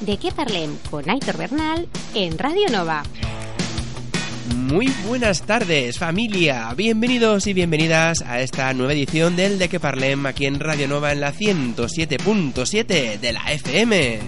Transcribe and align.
De 0.00 0.18
qué 0.18 0.30
parlem 0.30 0.76
con 0.90 1.08
Aitor 1.08 1.38
Bernal 1.38 1.88
en 2.14 2.36
Radio 2.38 2.68
Nova. 2.70 3.02
Muy 4.54 4.92
buenas 5.06 5.42
tardes 5.42 5.98
familia, 5.98 6.72
bienvenidos 6.76 7.46
y 7.46 7.52
bienvenidas 7.52 8.22
a 8.22 8.40
esta 8.40 8.72
nueva 8.74 8.92
edición 8.92 9.36
del 9.36 9.58
De 9.58 9.68
que 9.68 9.80
Parlem 9.80 10.26
aquí 10.26 10.46
en 10.46 10.60
Radio 10.60 10.86
Nova 10.86 11.12
en 11.12 11.20
la 11.20 11.32
107.7 11.32 13.18
de 13.18 13.32
la 13.32 13.52
FM. 13.52 14.20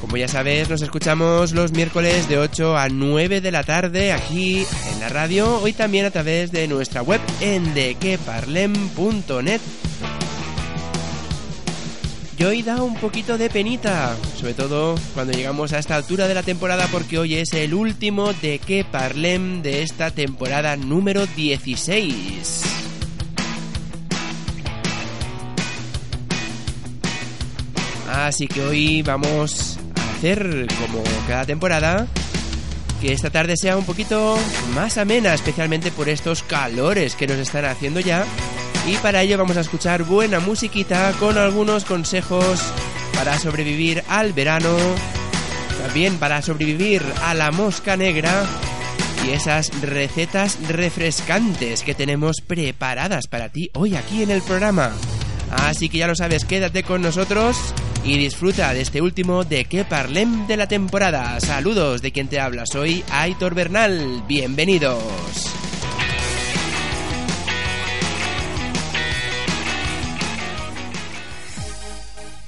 Como 0.00 0.16
ya 0.16 0.28
sabes, 0.28 0.70
nos 0.70 0.82
escuchamos 0.82 1.52
los 1.52 1.72
miércoles 1.72 2.28
de 2.28 2.38
8 2.38 2.76
a 2.76 2.88
9 2.88 3.40
de 3.40 3.50
la 3.50 3.64
tarde 3.64 4.12
aquí 4.12 4.64
en 4.92 5.00
la 5.00 5.08
radio, 5.08 5.58
hoy 5.60 5.72
también 5.72 6.06
a 6.06 6.10
través 6.10 6.52
de 6.52 6.68
nuestra 6.68 7.02
web 7.02 7.20
en 7.40 7.74
dequeparlem.net. 7.74 9.60
Y 12.38 12.44
hoy 12.44 12.62
da 12.62 12.82
un 12.82 12.94
poquito 12.96 13.38
de 13.38 13.48
penita, 13.48 14.14
sobre 14.38 14.52
todo 14.52 14.96
cuando 15.14 15.32
llegamos 15.32 15.72
a 15.72 15.78
esta 15.78 15.96
altura 15.96 16.28
de 16.28 16.34
la 16.34 16.42
temporada 16.42 16.86
porque 16.92 17.18
hoy 17.18 17.34
es 17.34 17.54
el 17.54 17.72
último 17.72 18.34
de 18.34 18.58
que 18.58 18.84
parlem 18.84 19.62
de 19.62 19.82
esta 19.82 20.10
temporada 20.10 20.76
número 20.76 21.26
16. 21.26 22.62
Así 28.12 28.46
que 28.48 28.60
hoy 28.60 29.00
vamos 29.00 29.78
a 29.94 30.16
hacer 30.16 30.66
como 30.80 31.02
cada 31.26 31.46
temporada 31.46 32.06
que 33.00 33.12
esta 33.12 33.30
tarde 33.30 33.56
sea 33.56 33.78
un 33.78 33.84
poquito 33.84 34.38
más 34.74 34.98
amena, 34.98 35.32
especialmente 35.32 35.90
por 35.90 36.10
estos 36.10 36.42
calores 36.42 37.14
que 37.14 37.26
nos 37.26 37.38
están 37.38 37.64
haciendo 37.64 38.00
ya 38.00 38.26
y 38.86 38.96
para 38.98 39.22
ello 39.22 39.38
vamos 39.38 39.56
a 39.56 39.60
escuchar 39.60 40.04
buena 40.04 40.38
musiquita 40.38 41.12
con 41.18 41.36
algunos 41.38 41.84
consejos 41.84 42.60
para 43.14 43.38
sobrevivir 43.38 44.04
al 44.08 44.32
verano, 44.32 44.76
también 45.82 46.18
para 46.18 46.40
sobrevivir 46.40 47.02
a 47.24 47.34
la 47.34 47.50
mosca 47.50 47.96
negra 47.96 48.44
y 49.26 49.30
esas 49.30 49.80
recetas 49.80 50.58
refrescantes 50.68 51.82
que 51.82 51.94
tenemos 51.94 52.36
preparadas 52.46 53.26
para 53.26 53.48
ti 53.48 53.70
hoy 53.74 53.96
aquí 53.96 54.22
en 54.22 54.30
el 54.30 54.42
programa. 54.42 54.92
Así 55.50 55.88
que 55.88 55.98
ya 55.98 56.06
lo 56.06 56.14
sabes, 56.14 56.44
quédate 56.44 56.84
con 56.84 57.02
nosotros 57.02 57.56
y 58.04 58.18
disfruta 58.18 58.72
de 58.72 58.82
este 58.82 59.02
último 59.02 59.42
de 59.42 59.64
que 59.64 59.84
parlem 59.84 60.46
de 60.46 60.56
la 60.56 60.68
temporada. 60.68 61.40
Saludos 61.40 62.02
de 62.02 62.12
quien 62.12 62.28
te 62.28 62.38
habla, 62.38 62.64
soy 62.66 63.02
Aitor 63.10 63.54
Bernal. 63.54 64.22
Bienvenidos. 64.28 65.02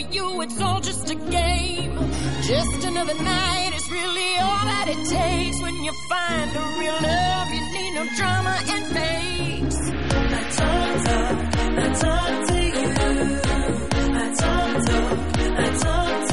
For 0.00 0.14
you, 0.14 0.40
it's 0.40 0.60
all 0.62 0.80
just 0.80 1.10
a 1.10 1.14
game. 1.14 1.92
Just 2.42 2.84
another 2.86 3.14
night 3.14 3.72
is 3.74 3.90
really 3.90 4.38
all 4.38 4.64
that 4.64 4.86
it 4.88 5.04
takes. 5.08 5.60
When 5.60 5.84
you 5.84 5.92
find 6.08 6.50
a 6.56 6.62
real 6.78 6.98
love, 7.02 7.48
you 7.52 7.60
need 7.74 7.94
no 7.94 8.06
drama 8.16 8.56
and 8.66 8.86
fakes. 8.96 9.76
I 10.10 10.42
talk, 10.56 11.04
talk, 11.04 11.36
I 11.78 11.92
talk 12.00 12.48
to 12.48 12.58
you. 12.64 12.88
I 14.14 14.34
talk, 14.38 14.86
talk, 14.86 15.18
I 15.58 15.78
talk 15.78 16.29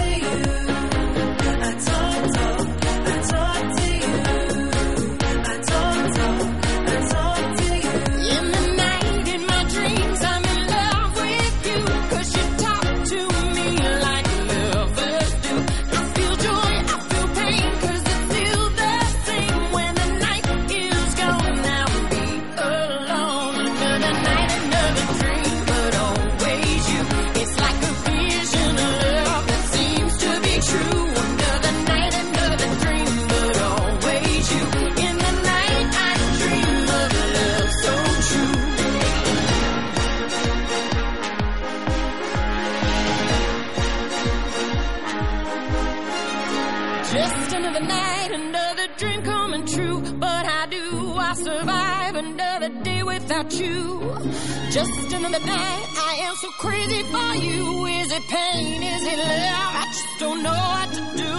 Just 54.78 55.12
another 55.12 55.40
night, 55.40 55.88
I 55.98 56.18
am 56.28 56.36
so 56.36 56.52
crazy 56.52 57.02
for 57.02 57.34
you. 57.34 57.88
Is 57.88 58.12
it 58.12 58.28
pain? 58.28 58.84
Is 58.84 59.04
it 59.08 59.18
love? 59.18 59.74
I 59.82 59.86
just 59.88 60.20
don't 60.20 60.44
know 60.44 60.52
what 60.52 60.90
to 60.94 61.02
do. 61.18 61.34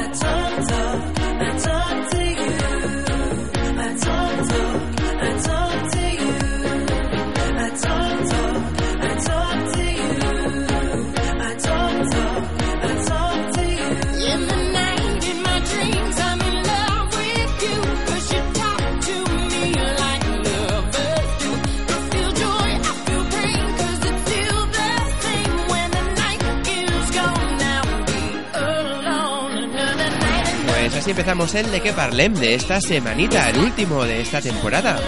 I 0.00 0.12
turn. 0.14 0.75
empezamos 31.10 31.54
el 31.54 31.70
de 31.70 31.80
que 31.80 31.92
parlem 31.92 32.34
de 32.34 32.54
esta 32.54 32.80
semanita, 32.80 33.50
el 33.50 33.58
último 33.58 34.04
de 34.04 34.20
esta 34.22 34.40
temporada. 34.40 34.98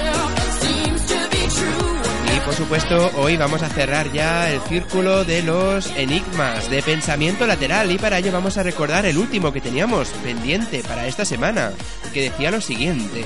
Y 2.36 2.40
por 2.40 2.54
supuesto, 2.54 3.10
hoy 3.16 3.36
vamos 3.36 3.62
a 3.62 3.68
cerrar 3.68 4.12
ya 4.12 4.50
el 4.50 4.60
círculo 4.60 5.24
de 5.24 5.42
los 5.42 5.90
enigmas 5.96 6.70
de 6.70 6.82
pensamiento 6.82 7.46
lateral 7.46 7.90
y 7.90 7.98
para 7.98 8.18
ello 8.18 8.30
vamos 8.30 8.58
a 8.58 8.62
recordar 8.62 9.06
el 9.06 9.18
último 9.18 9.52
que 9.52 9.60
teníamos 9.60 10.08
pendiente 10.22 10.82
para 10.86 11.06
esta 11.06 11.24
semana, 11.24 11.72
que 12.12 12.30
decía 12.30 12.50
lo 12.50 12.60
siguiente, 12.60 13.24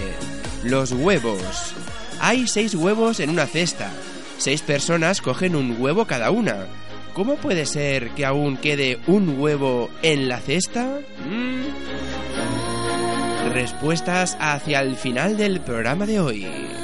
los 0.64 0.92
huevos. 0.92 1.74
Hay 2.20 2.48
seis 2.48 2.74
huevos 2.74 3.20
en 3.20 3.30
una 3.30 3.46
cesta. 3.46 3.90
Seis 4.38 4.62
personas 4.62 5.20
cogen 5.20 5.56
un 5.56 5.76
huevo 5.78 6.06
cada 6.06 6.30
una. 6.30 6.66
¿Cómo 7.12 7.36
puede 7.36 7.66
ser 7.66 8.10
que 8.10 8.24
aún 8.24 8.56
quede 8.56 8.98
un 9.06 9.38
huevo 9.38 9.90
en 10.02 10.28
la 10.28 10.38
cesta? 10.38 11.00
Mm 11.28 12.01
respuestas 13.52 14.37
hacia 14.40 14.81
el 14.81 14.96
final 14.96 15.37
del 15.37 15.60
programa 15.60 16.06
de 16.06 16.20
hoy. 16.20 16.81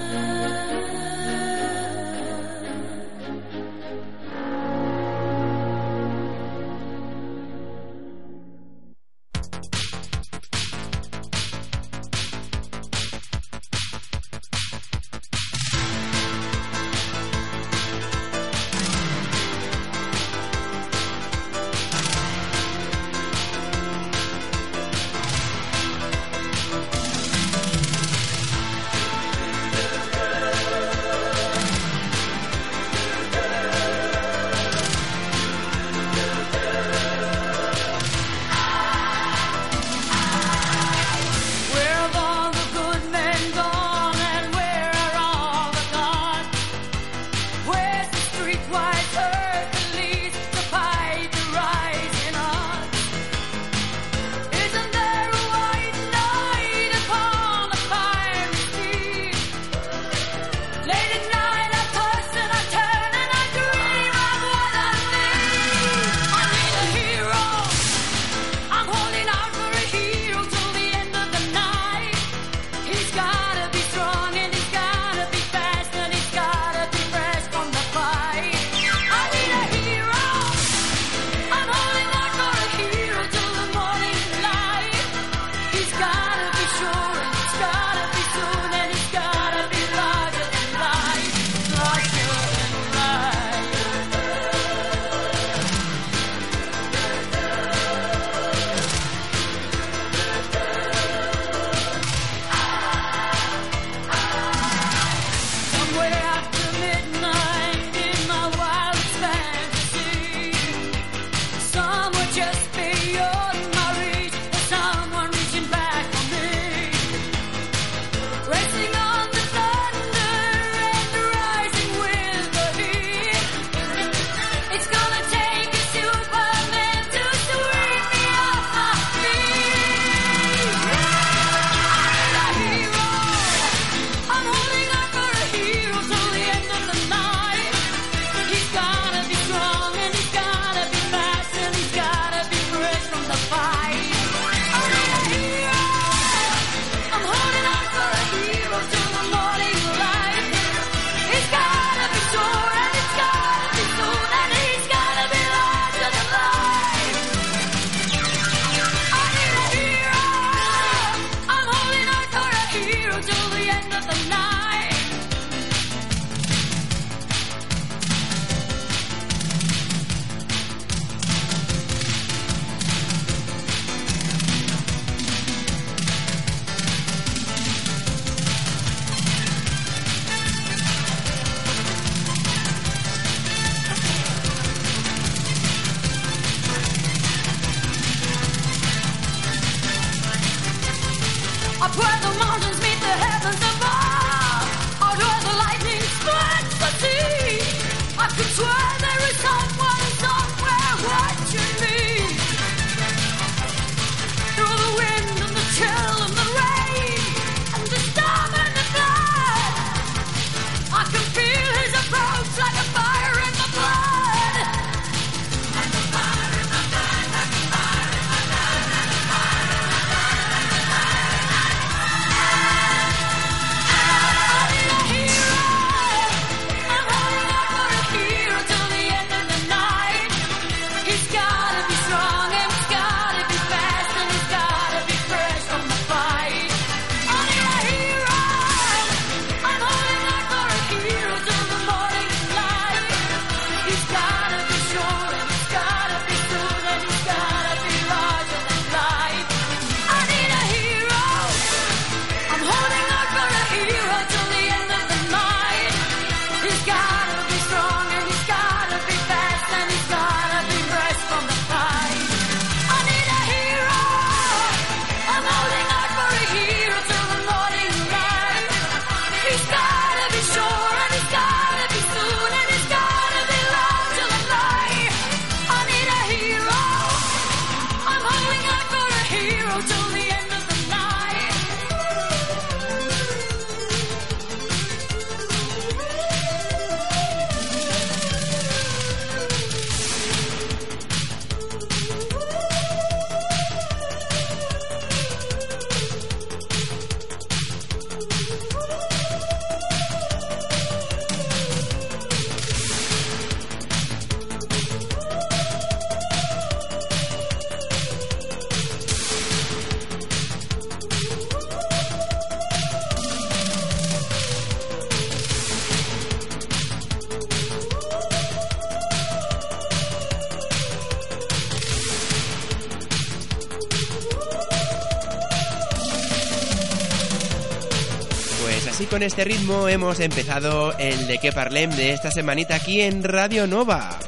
Con 329.11 329.23
este 329.23 329.45
ritmo 329.45 329.89
hemos 329.89 330.21
empezado 330.21 330.97
el 330.99 331.27
de 331.27 331.39
que 331.39 331.53
parlem 331.53 331.91
de 331.91 332.13
esta 332.13 332.31
semanita 332.31 332.75
aquí 332.75 333.01
en 333.01 333.23
Radio 333.23 333.67
Nova. 333.67 334.19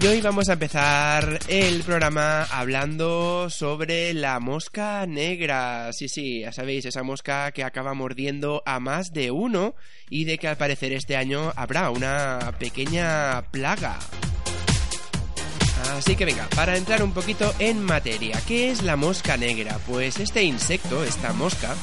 Y 0.00 0.06
hoy 0.06 0.20
vamos 0.20 0.48
a 0.48 0.52
empezar 0.52 1.38
el 1.48 1.82
programa 1.82 2.44
hablando 2.44 3.50
sobre 3.50 4.14
la 4.14 4.38
mosca 4.40 5.06
negra. 5.06 5.92
Sí, 5.92 6.08
sí, 6.08 6.40
ya 6.40 6.52
sabéis, 6.52 6.84
esa 6.84 7.02
mosca 7.02 7.50
que 7.52 7.64
acaba 7.64 7.94
mordiendo 7.94 8.62
a 8.64 8.78
más 8.78 9.12
de 9.12 9.30
uno 9.30 9.74
y 10.10 10.24
de 10.24 10.38
que 10.38 10.48
al 10.48 10.56
parecer 10.56 10.92
este 10.92 11.16
año 11.16 11.52
habrá 11.56 11.90
una 11.90 12.54
pequeña 12.58 13.42
plaga. 13.50 13.98
Así 15.96 16.16
que 16.16 16.24
venga, 16.24 16.48
para 16.54 16.76
entrar 16.76 17.02
un 17.02 17.12
poquito 17.12 17.52
en 17.58 17.82
materia, 17.82 18.40
¿qué 18.46 18.70
es 18.70 18.82
la 18.82 18.96
mosca 18.96 19.36
negra? 19.36 19.78
Pues 19.86 20.18
este 20.20 20.42
insecto, 20.42 21.04
esta 21.04 21.32
mosca, 21.32 21.74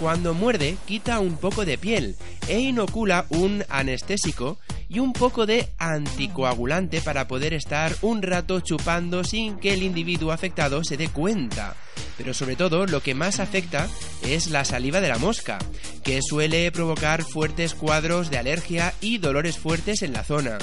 cuando 0.00 0.32
muerde 0.34 0.76
quita 0.86 1.20
un 1.20 1.36
poco 1.36 1.64
de 1.64 1.76
piel 1.76 2.16
e 2.48 2.58
inocula 2.58 3.26
un 3.28 3.64
anestésico 3.68 4.58
y 4.88 4.98
un 4.98 5.12
poco 5.12 5.46
de 5.46 5.68
anticoagulante 5.78 7.00
para 7.00 7.28
poder 7.28 7.54
estar 7.54 7.94
un 8.00 8.22
rato 8.22 8.60
chupando 8.60 9.22
sin 9.22 9.58
que 9.58 9.74
el 9.74 9.82
individuo 9.82 10.32
afectado 10.32 10.82
se 10.82 10.96
dé 10.96 11.08
cuenta. 11.08 11.76
Pero 12.16 12.34
sobre 12.34 12.56
todo 12.56 12.86
lo 12.86 13.02
que 13.02 13.14
más 13.14 13.40
afecta 13.40 13.88
es 14.22 14.50
la 14.50 14.64
saliva 14.64 15.00
de 15.00 15.08
la 15.08 15.18
mosca, 15.18 15.58
que 16.02 16.20
suele 16.22 16.72
provocar 16.72 17.22
fuertes 17.22 17.74
cuadros 17.74 18.30
de 18.30 18.38
alergia 18.38 18.94
y 19.00 19.18
dolores 19.18 19.58
fuertes 19.58 20.02
en 20.02 20.12
la 20.12 20.24
zona. 20.24 20.58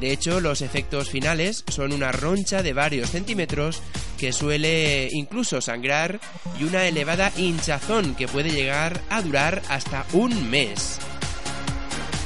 De 0.00 0.12
hecho, 0.12 0.40
los 0.40 0.62
efectos 0.62 1.10
finales 1.10 1.62
son 1.68 1.92
una 1.92 2.10
roncha 2.10 2.62
de 2.62 2.72
varios 2.72 3.10
centímetros 3.10 3.82
que 4.18 4.32
suele 4.32 5.10
incluso 5.12 5.60
sangrar 5.60 6.18
y 6.58 6.64
una 6.64 6.86
elevada 6.86 7.30
hinchazón 7.36 8.14
que 8.14 8.26
puede 8.26 8.50
llegar 8.50 8.98
a 9.10 9.20
durar 9.20 9.60
hasta 9.68 10.06
un 10.14 10.50
mes. 10.50 10.98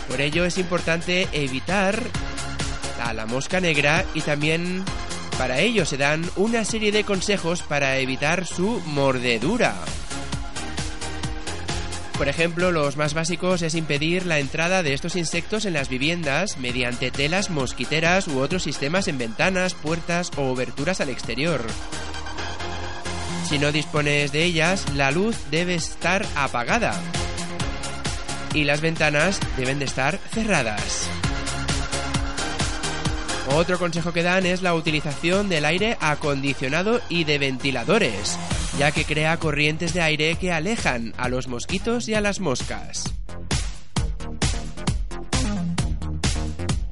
Por 0.09 0.21
ello 0.21 0.45
es 0.45 0.57
importante 0.57 1.27
evitar 1.33 2.01
a 3.03 3.13
la 3.13 3.27
mosca 3.27 3.61
negra 3.61 4.05
y 4.15 4.21
también 4.21 4.85
para 5.37 5.59
ello 5.59 5.85
se 5.85 5.97
dan 5.97 6.25
una 6.37 6.65
serie 6.65 6.93
de 6.93 7.03
consejos 7.03 7.63
para 7.63 7.99
evitar 7.99 8.47
su 8.47 8.81
mordedura. 8.87 9.75
Por 12.17 12.29
ejemplo, 12.29 12.71
los 12.71 12.97
más 12.97 13.13
básicos 13.13 13.63
es 13.63 13.75
impedir 13.75 14.25
la 14.25 14.39
entrada 14.39 14.83
de 14.83 14.95
estos 14.95 15.17
insectos 15.17 15.65
en 15.65 15.73
las 15.73 15.89
viviendas 15.89 16.59
mediante 16.59 17.11
telas 17.11 17.51
mosquiteras 17.51 18.29
u 18.29 18.39
otros 18.39 18.63
sistemas 18.63 19.09
en 19.09 19.19
ventanas, 19.19 19.75
puertas 19.75 20.31
o 20.37 20.43
oberturas 20.43 21.01
al 21.01 21.11
exterior. 21.11 21.61
Si 23.49 23.59
no 23.59 23.73
dispones 23.73 24.31
de 24.31 24.45
ellas, 24.45 24.87
la 24.95 25.11
luz 25.11 25.37
debe 25.51 25.75
estar 25.75 26.25
apagada 26.37 26.95
y 28.55 28.65
las 28.65 28.81
ventanas 28.81 29.41
deben 29.57 29.81
de 29.81 29.85
estar 29.85 30.19
cerradas. 30.33 31.09
Otro 33.49 33.79
consejo 33.79 34.13
que 34.13 34.23
dan 34.23 34.47
es 34.47 34.63
la 34.63 34.75
utilización 34.75 35.49
del 35.49 35.65
aire 35.65 35.99
acondicionado 36.01 37.01
y 37.09 37.25
de 37.25 37.39
ventiladores, 37.39 38.39
ya 38.79 38.91
que 38.91 39.05
crea 39.05 39.37
corrientes 39.37 39.95
de 39.95 40.03
aire 40.03 40.37
que 40.37 40.53
alejan 40.53 41.13
a 41.17 41.29
los 41.29 41.49
mosquitos 41.49 42.09
y 42.09 42.15
a 42.15 42.21
las 42.21 42.41
moscas. 42.41 43.15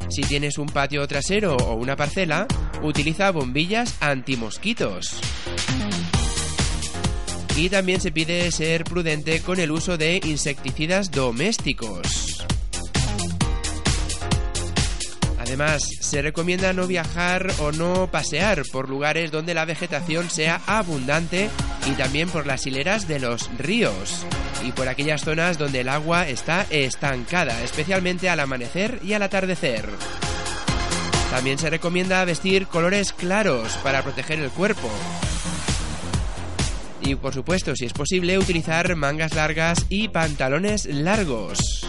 Si 0.09 0.23
tienes 0.23 0.59
un 0.59 0.67
patio 0.67 1.07
trasero 1.09 1.57
o 1.57 1.75
una 1.75 1.97
parcela, 1.97 2.47
utiliza 2.83 3.31
bombillas 3.31 3.97
antimosquitos. 4.01 5.21
Y 7.57 7.69
también 7.69 8.01
se 8.01 8.13
pide 8.13 8.51
ser 8.51 8.85
prudente 8.85 9.41
con 9.41 9.59
el 9.59 9.71
uso 9.71 9.97
de 9.97 10.21
insecticidas 10.25 11.11
domésticos. 11.11 12.47
Además, 15.53 15.83
se 16.01 16.23
recomienda 16.23 16.73
no 16.73 16.87
viajar 16.87 17.53
o 17.59 17.73
no 17.73 18.11
pasear 18.11 18.63
por 18.73 18.89
lugares 18.89 19.31
donde 19.31 19.53
la 19.53 19.67
vegetación 19.67 20.31
sea 20.31 20.63
abundante 20.67 21.51
y 21.87 21.91
también 21.91 22.31
por 22.31 22.47
las 22.47 22.67
hileras 22.67 23.07
de 23.07 23.21
los 23.21 23.51
ríos 23.59 24.25
y 24.65 24.73
por 24.73 24.89
aquellas 24.89 25.21
zonas 25.21 25.59
donde 25.59 25.81
el 25.81 25.91
agua 25.91 26.27
está 26.27 26.65
estancada, 26.71 27.63
especialmente 27.63 28.31
al 28.31 28.41
amanecer 28.41 28.99
y 29.05 29.13
al 29.13 29.25
atardecer. 29.25 29.91
También 31.31 31.59
se 31.59 31.69
recomienda 31.69 32.25
vestir 32.25 32.67
colores 32.67 33.13
claros 33.13 33.77
para 33.83 34.03
proteger 34.03 34.39
el 34.39 34.49
cuerpo, 34.49 34.89
y 37.03 37.15
por 37.17 37.35
supuesto, 37.35 37.77
si 37.77 37.85
es 37.85 37.93
posible, 37.93 38.39
utilizar 38.39 38.97
mangas 38.97 39.35
largas 39.35 39.85
y 39.91 40.09
pantalones 40.09 40.87
largos. 40.87 41.85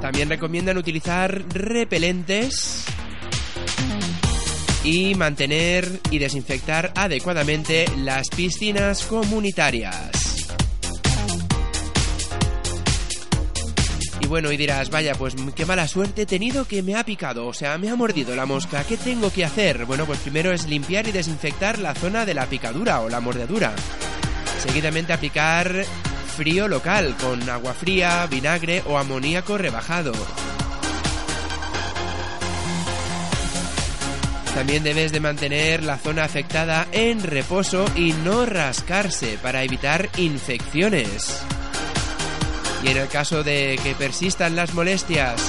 También 0.00 0.28
recomiendan 0.28 0.78
utilizar 0.78 1.44
repelentes 1.52 2.84
y 4.84 5.14
mantener 5.14 6.00
y 6.10 6.18
desinfectar 6.18 6.92
adecuadamente 6.94 7.86
las 7.96 8.28
piscinas 8.28 9.04
comunitarias. 9.04 10.28
bueno, 14.28 14.52
y 14.52 14.56
dirás, 14.56 14.90
vaya, 14.90 15.14
pues 15.14 15.34
qué 15.54 15.64
mala 15.64 15.88
suerte 15.88 16.22
he 16.22 16.26
tenido 16.26 16.66
que 16.66 16.82
me 16.82 16.94
ha 16.94 17.04
picado, 17.04 17.46
o 17.46 17.54
sea, 17.54 17.78
me 17.78 17.88
ha 17.88 17.96
mordido 17.96 18.36
la 18.36 18.46
mosca, 18.46 18.84
¿qué 18.84 18.96
tengo 18.96 19.32
que 19.32 19.44
hacer? 19.44 19.86
Bueno, 19.86 20.04
pues 20.04 20.18
primero 20.20 20.52
es 20.52 20.68
limpiar 20.68 21.08
y 21.08 21.12
desinfectar 21.12 21.78
la 21.78 21.94
zona 21.94 22.26
de 22.26 22.34
la 22.34 22.46
picadura 22.46 23.00
o 23.00 23.08
la 23.08 23.20
mordedura. 23.20 23.74
Seguidamente 24.62 25.12
aplicar 25.12 25.84
frío 26.38 26.68
local 26.68 27.16
con 27.20 27.50
agua 27.50 27.74
fría, 27.74 28.24
vinagre 28.30 28.84
o 28.86 28.96
amoníaco 28.96 29.58
rebajado. 29.58 30.12
También 34.54 34.84
debes 34.84 35.10
de 35.10 35.18
mantener 35.18 35.82
la 35.82 35.98
zona 35.98 36.22
afectada 36.22 36.86
en 36.92 37.24
reposo 37.24 37.86
y 37.96 38.12
no 38.12 38.46
rascarse 38.46 39.36
para 39.42 39.64
evitar 39.64 40.08
infecciones. 40.16 41.42
Y 42.84 42.90
en 42.90 42.98
el 42.98 43.08
caso 43.08 43.42
de 43.42 43.76
que 43.82 43.96
persistan 43.96 44.54
las 44.54 44.74
molestias 44.74 45.42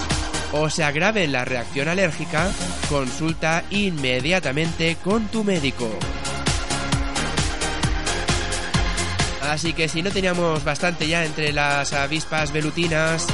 o 0.53 0.72
se 0.72 0.84
agrave 0.84 1.27
la 1.27 1.46
reacción 1.46 1.88
alérgica, 1.88 2.50
consulta 2.89 3.63
inmediatamente 3.69 4.98
con 5.03 5.27
tu 5.27 5.43
médico. 5.43 6.00
Así 9.50 9.74
que 9.74 9.89
si 9.89 10.03
no 10.03 10.12
teníamos 10.12 10.63
bastante 10.63 11.08
ya 11.08 11.25
entre 11.25 11.51
las 11.51 11.94
avispas 11.94 12.53
velutinas, 12.53 13.25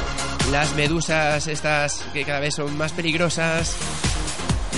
las 0.49 0.73
medusas 0.73 1.45
estas 1.47 2.05
que 2.13 2.23
cada 2.23 2.39
vez 2.39 2.55
son 2.55 2.77
más 2.77 2.93
peligrosas, 2.93 3.75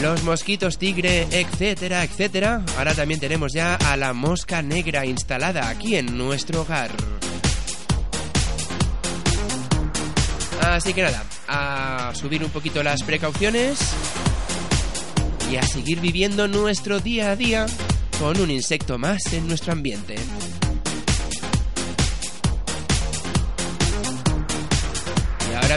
los 0.02 0.24
mosquitos 0.24 0.80
tigre, 0.80 1.28
etcétera, 1.30 2.04
etcétera, 2.04 2.64
ahora 2.76 2.96
también 2.96 3.20
tenemos 3.20 3.54
ya 3.54 3.76
a 3.76 3.96
la 3.98 4.14
mosca 4.14 4.64
negra 4.64 5.06
instalada 5.06 5.70
aquí 5.70 5.96
en 5.96 6.18
nuestro 6.18 6.62
hogar. 6.62 6.90
Así 10.62 10.92
que 10.92 11.04
nada, 11.04 11.24
a 11.48 12.14
subir 12.16 12.44
un 12.44 12.50
poquito 12.50 12.82
las 12.82 13.04
precauciones 13.04 13.78
y 15.52 15.56
a 15.58 15.62
seguir 15.62 16.00
viviendo 16.00 16.48
nuestro 16.48 17.00
día 17.00 17.30
a 17.30 17.36
día 17.36 17.68
con 18.20 18.42
un 18.42 18.50
insecto 18.50 18.98
más 18.98 19.22
en 19.34 19.48
nuestro 19.48 19.74
ambiente. 19.74 20.16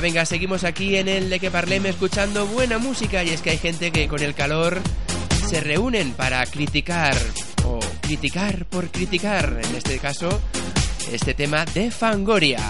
Venga, 0.01 0.25
seguimos 0.25 0.65
aquí 0.65 0.97
en 0.97 1.09
el 1.09 1.29
de 1.29 1.39
que 1.39 1.51
parleme 1.51 1.91
escuchando 1.91 2.47
buena 2.47 2.79
música 2.79 3.23
y 3.23 3.29
es 3.29 3.43
que 3.43 3.51
hay 3.51 3.59
gente 3.59 3.93
que 3.93 4.09
con 4.09 4.23
el 4.23 4.35
calor 4.35 4.81
se 5.47 5.61
reúnen 5.61 6.13
para 6.13 6.45
criticar 6.47 7.15
o 7.67 7.81
criticar 8.01 8.65
por 8.65 8.89
criticar, 8.89 9.61
en 9.63 9.77
este 9.77 9.99
caso, 9.99 10.41
este 11.13 11.35
tema 11.35 11.67
de 11.67 11.91
Fangoria. 11.91 12.61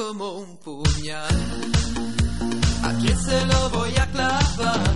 Como 0.00 0.32
un 0.38 0.56
puñal. 0.56 1.38
¿A 2.82 2.92
quién 3.00 3.18
se 3.22 3.46
lo 3.46 3.70
voy 3.70 3.94
a 3.96 4.06
clavar? 4.06 4.94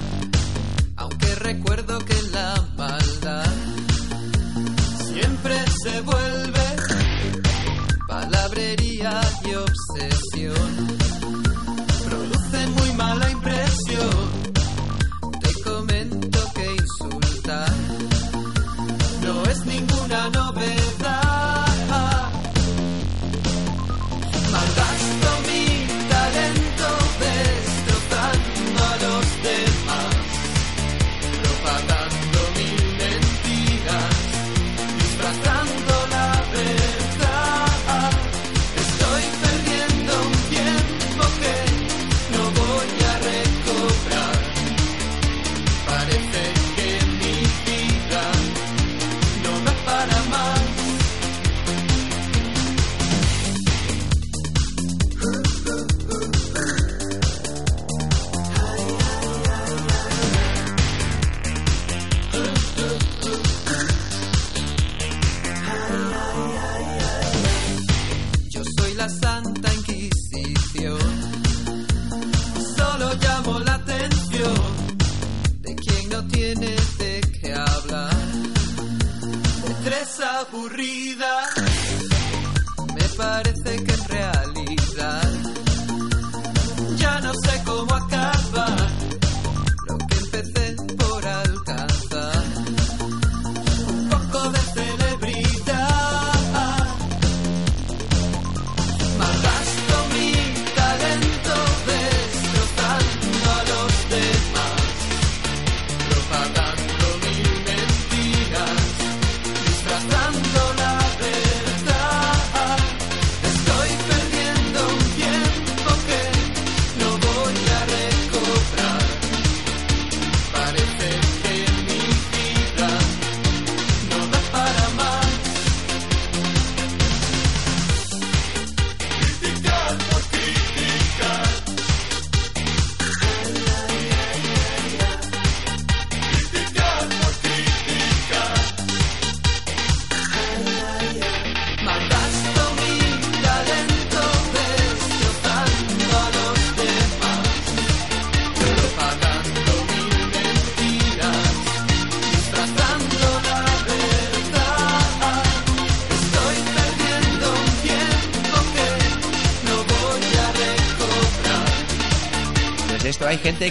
Aunque 0.96 1.34
recuerdo 1.34 1.98
que 1.98 2.16
la 2.32 2.54
maldad 2.76 3.52
siempre 5.06 5.56
se 5.82 6.00
vuelve 6.00 6.66
palabrería 8.08 9.20
y 9.44 9.54
obsesión. 9.54 10.93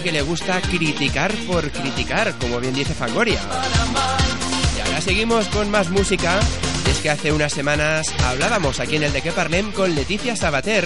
Que 0.04 0.12
le 0.12 0.20
gusta 0.20 0.60
criticar 0.60 1.32
por 1.46 1.70
criticar, 1.70 2.34
como 2.38 2.60
bien 2.60 2.74
dice 2.74 2.92
Fangoria. 2.92 3.40
Y 4.76 4.80
ahora 4.80 5.00
seguimos 5.00 5.48
con 5.48 5.70
más 5.70 5.88
música. 5.88 6.38
Es 6.90 6.98
que 6.98 7.08
hace 7.08 7.32
unas 7.32 7.54
semanas 7.54 8.14
hablábamos 8.22 8.80
aquí 8.80 8.96
en 8.96 9.04
el 9.04 9.14
de 9.14 9.22
que 9.22 9.32
Parlem 9.32 9.72
con 9.72 9.94
Leticia 9.94 10.36
Sabater, 10.36 10.84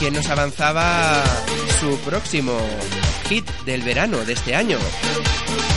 quien 0.00 0.14
nos 0.14 0.28
avanzaba 0.28 1.22
su 1.78 1.96
próximo 2.00 2.58
hit 3.28 3.48
del 3.64 3.82
verano 3.82 4.24
de 4.24 4.32
este 4.32 4.56
año. 4.56 4.78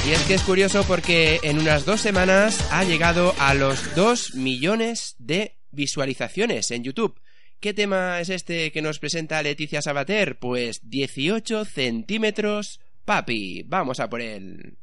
Y 0.07 0.11
es 0.11 0.21
que 0.23 0.33
es 0.33 0.41
curioso 0.41 0.83
porque 0.87 1.39
en 1.43 1.59
unas 1.59 1.85
dos 1.85 2.01
semanas 2.01 2.65
ha 2.71 2.83
llegado 2.83 3.35
a 3.37 3.53
los 3.53 3.93
2 3.93 4.33
millones 4.33 5.15
de 5.19 5.57
visualizaciones 5.69 6.71
en 6.71 6.83
YouTube. 6.83 7.19
¿Qué 7.59 7.73
tema 7.73 8.21
es 8.21 8.29
este 8.29 8.71
que 8.71 8.81
nos 8.81 8.99
presenta 8.99 9.43
Leticia 9.43 9.81
Sabater? 9.81 10.39
Pues 10.39 10.79
18 10.89 11.65
centímetros, 11.65 12.79
papi. 13.03 13.63
Vamos 13.67 13.99
a 13.99 14.09
por 14.09 14.21
él. 14.21 14.77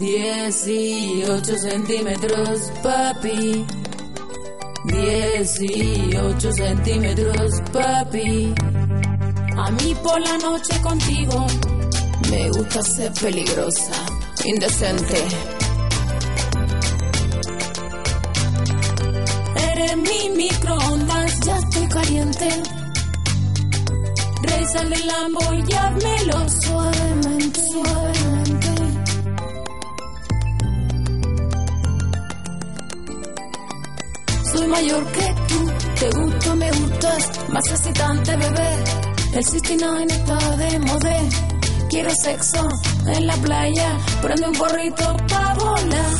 Dieciocho 0.00 1.58
centímetros, 1.58 2.72
papi. 2.82 3.66
Dieciocho 5.00 6.52
centímetros, 6.52 7.52
papi. 7.72 8.54
A 9.56 9.70
mí 9.70 9.94
por 10.02 10.20
la 10.20 10.36
noche 10.38 10.80
contigo 10.80 11.46
me 12.30 12.48
gusta 12.50 12.82
ser 12.82 13.12
peligrosa, 13.12 13.92
indecente. 14.44 15.24
Eres 19.70 19.96
mi 19.96 20.30
microondas, 20.36 21.40
ya 21.40 21.56
estoy 21.58 21.88
caliente. 21.88 22.48
Sale 24.72 24.96
el 24.96 25.06
lambo 25.06 25.40
y 25.54 25.72
házmelo 25.72 26.46
suavemente, 26.60 27.60
suavemente. 27.72 28.17
Mayor 34.68 35.04
que 35.12 35.34
tú, 35.48 35.72
te 35.98 36.10
gusto, 36.18 36.56
me 36.56 36.70
gustas, 36.70 37.30
más 37.48 37.66
excitante, 37.70 38.36
bebé. 38.36 38.84
El 39.32 39.44
69 39.44 40.06
está 40.08 40.56
de 40.56 40.78
moda. 40.80 41.20
Quiero 41.90 42.10
sexo 42.10 42.68
en 43.06 43.26
la 43.26 43.34
playa, 43.36 43.98
prende 44.20 44.48
un 44.48 44.54
porrito 44.54 45.16
pa' 45.28 45.54
volar. 45.54 46.10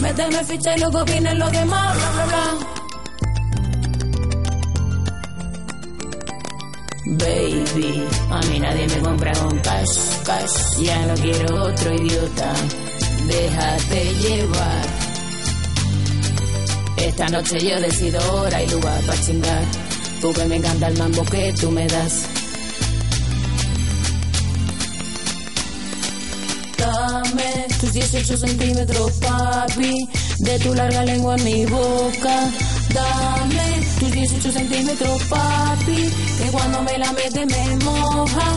Méteme 0.00 0.44
ficha 0.44 0.76
y 0.76 0.80
luego 0.80 1.04
vienen 1.04 1.38
los 1.38 1.52
demás, 1.52 1.96
bla, 1.96 2.10
bla, 2.12 2.26
bla. 2.26 2.80
Baby, 7.12 8.06
a 8.30 8.40
mí 8.46 8.60
nadie 8.60 8.86
me 8.86 8.98
compra 9.00 9.32
con 9.32 9.58
cash, 9.58 9.98
cash. 10.24 10.78
Ya 10.80 11.06
no 11.06 11.14
quiero 11.14 11.64
otro 11.64 11.94
idiota, 11.94 12.52
déjate 13.26 14.14
llevar. 14.14 14.99
Esta 17.00 17.28
noche 17.28 17.58
yo 17.60 17.80
decido 17.80 18.20
hora 18.34 18.62
y 18.62 18.68
lugar 18.68 19.00
para 19.02 19.20
chingar, 19.22 19.64
porque 20.20 20.44
me 20.44 20.56
encanta 20.56 20.88
el 20.88 20.98
mambo 20.98 21.24
que 21.24 21.52
tú 21.54 21.70
me 21.70 21.86
das. 21.86 22.24
Dame 26.76 27.66
tus 27.80 27.92
18 27.92 28.36
centímetros, 28.36 29.12
papi, 29.12 30.08
de 30.38 30.58
tu 30.58 30.74
larga 30.74 31.04
lengua 31.04 31.36
en 31.36 31.44
mi 31.44 31.64
boca. 31.66 32.50
Dame 32.92 33.80
tus 33.98 34.12
18 34.12 34.52
centímetros, 34.52 35.22
papi, 35.24 36.10
que 36.38 36.50
cuando 36.50 36.82
me 36.82 36.98
la 36.98 37.12
metes 37.12 37.46
me 37.46 37.84
moja. 37.84 38.48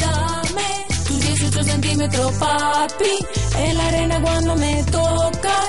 Dame 0.00 0.86
tus 1.06 1.20
18 1.20 1.64
centímetros, 1.64 2.32
papi, 2.34 3.12
en 3.58 3.76
la 3.78 3.86
arena 3.86 4.20
cuando 4.20 4.54
me 4.56 4.84
tocas. 4.84 5.65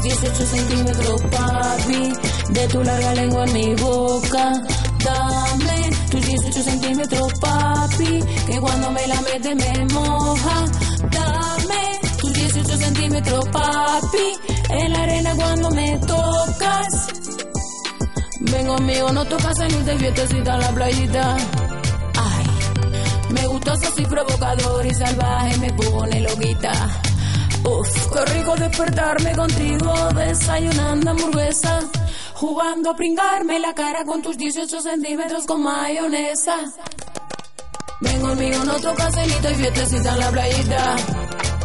Dame 0.00 0.12
tus 0.12 0.20
18 0.22 0.46
centímetros, 0.46 1.22
papi, 1.30 2.12
de 2.50 2.68
tu 2.68 2.82
larga 2.82 3.14
lengua 3.14 3.44
en 3.44 3.52
mi 3.52 3.74
boca. 3.74 4.52
Dame 5.04 5.90
tus 6.10 6.26
18 6.26 6.62
centímetros, 6.62 7.32
papi, 7.40 8.20
que 8.46 8.60
cuando 8.60 8.90
me 8.92 9.06
la 9.06 9.20
metes 9.20 9.56
me 9.56 9.94
moja. 9.94 10.64
Dame 11.10 12.00
tus 12.18 12.32
18 12.32 12.76
centímetros. 12.78 13.48
papi. 13.48 14.38
En 14.70 14.92
la 14.92 15.02
arena 15.02 15.34
cuando 15.36 15.70
me 15.70 15.98
tocas. 15.98 17.08
Ven 18.40 18.66
conmigo, 18.66 19.12
no 19.12 19.24
tocas 19.26 19.56
salir 19.58 19.84
de 19.84 19.98
fiestecita 19.98 20.54
en 20.54 20.60
la 20.60 20.70
playita. 20.70 21.36
Ay, 22.16 22.46
me 23.34 23.46
gustó 23.48 23.72
así 23.72 24.06
provocador 24.06 24.86
y 24.86 24.94
salvaje, 24.94 25.58
me 25.58 25.72
pone 25.74 26.20
loquita. 26.20 27.00
Uf, 27.64 27.88
qué 28.12 28.60
despertarme 28.60 29.32
contigo, 29.36 29.92
desayunando 30.14 31.10
hamburguesa. 31.10 31.80
Jugando 32.34 32.90
a 32.90 32.96
pringarme 32.96 33.58
la 33.58 33.74
cara 33.74 34.04
con 34.04 34.22
tus 34.22 34.36
18 34.38 34.80
centímetros 34.80 35.44
con 35.44 35.62
mayonesa. 35.62 36.56
Ven 38.00 38.20
conmigo, 38.20 38.64
no 38.64 38.80
tocas 38.80 39.14
celito 39.14 39.50
y 39.50 39.54
fiestecita 39.54 40.12
en 40.12 40.18
la 40.20 40.30
playita. 40.30 40.96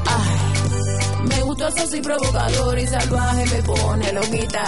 Ay, 0.06 1.28
me 1.30 1.42
gustó 1.44 1.68
así 1.68 2.02
provocador 2.02 2.78
y 2.78 2.88
salvaje, 2.88 3.46
me 3.46 3.64
pone 3.64 4.12
loquita. 4.12 4.66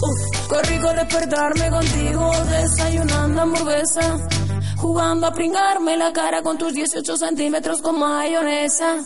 Uf, 0.00 0.50
qué 0.50 0.78
despertarme 0.94 1.70
contigo, 1.70 2.30
desayunando 2.48 3.42
hamburguesa. 3.42 4.18
Jugando 4.76 5.26
a 5.26 5.32
pringarme 5.32 5.96
la 5.96 6.12
cara 6.12 6.42
con 6.42 6.56
tus 6.56 6.72
18 6.72 7.16
centímetros 7.16 7.82
con 7.82 7.98
mayonesa. 7.98 8.98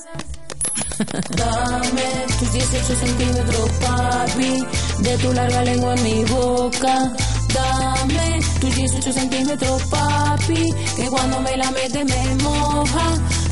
Dame 0.99 2.27
tus 2.39 2.53
18 2.53 2.97
centímetros, 2.97 3.71
papi, 3.81 4.67
de 4.99 5.19
tu 5.19 5.33
larga 5.33 5.63
lengua 5.65 5.95
en 5.95 6.03
mi 6.03 6.25
boca. 6.25 7.13
Dame 7.55 8.41
tus 8.61 8.75
18 8.75 9.13
centímetros, 9.13 9.83
papi, 9.85 10.75
que 10.97 11.09
cuando 11.09 11.41
me 11.41 11.57
la 11.57 11.71
metes 11.71 12.05
me 12.05 12.43
moja. 12.43 13.07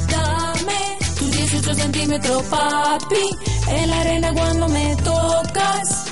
Dame 0.08 0.98
tus 1.18 1.30
18 1.30 1.74
centímetros, 1.74 2.42
papi, 2.44 3.24
en 3.68 3.90
la 3.90 4.00
arena 4.00 4.32
cuando 4.34 4.68
me 4.68 4.96
tocas. 4.96 6.04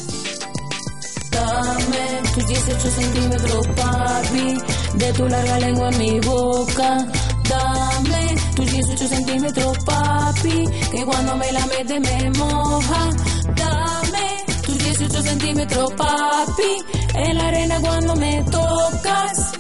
Dame 1.31 2.23
tus 2.35 2.47
18 2.47 2.91
centímetros, 2.91 3.67
papi, 3.77 4.59
de 4.95 5.13
tu 5.13 5.29
larga 5.29 5.59
lengua 5.61 5.89
en 5.91 5.99
mi 5.99 6.21
boca. 6.21 7.07
Dame 7.49 8.38
tus 8.59 8.73
18 8.73 9.09
centímetros, 9.09 9.79
papi, 9.85 10.65
que 10.91 11.05
cuando 11.05 11.37
me 11.37 11.53
la 11.53 11.65
metes 11.67 12.01
me 12.01 12.31
moja. 12.39 13.11
Dame 13.55 14.45
tus 14.67 14.79
18 14.79 15.23
centímetros, 15.23 15.93
papi, 15.93 16.73
en 17.15 17.39
la 17.39 17.49
arena 17.49 17.81
cuando 17.81 18.17
me 18.17 18.43
tocas. 18.51 19.53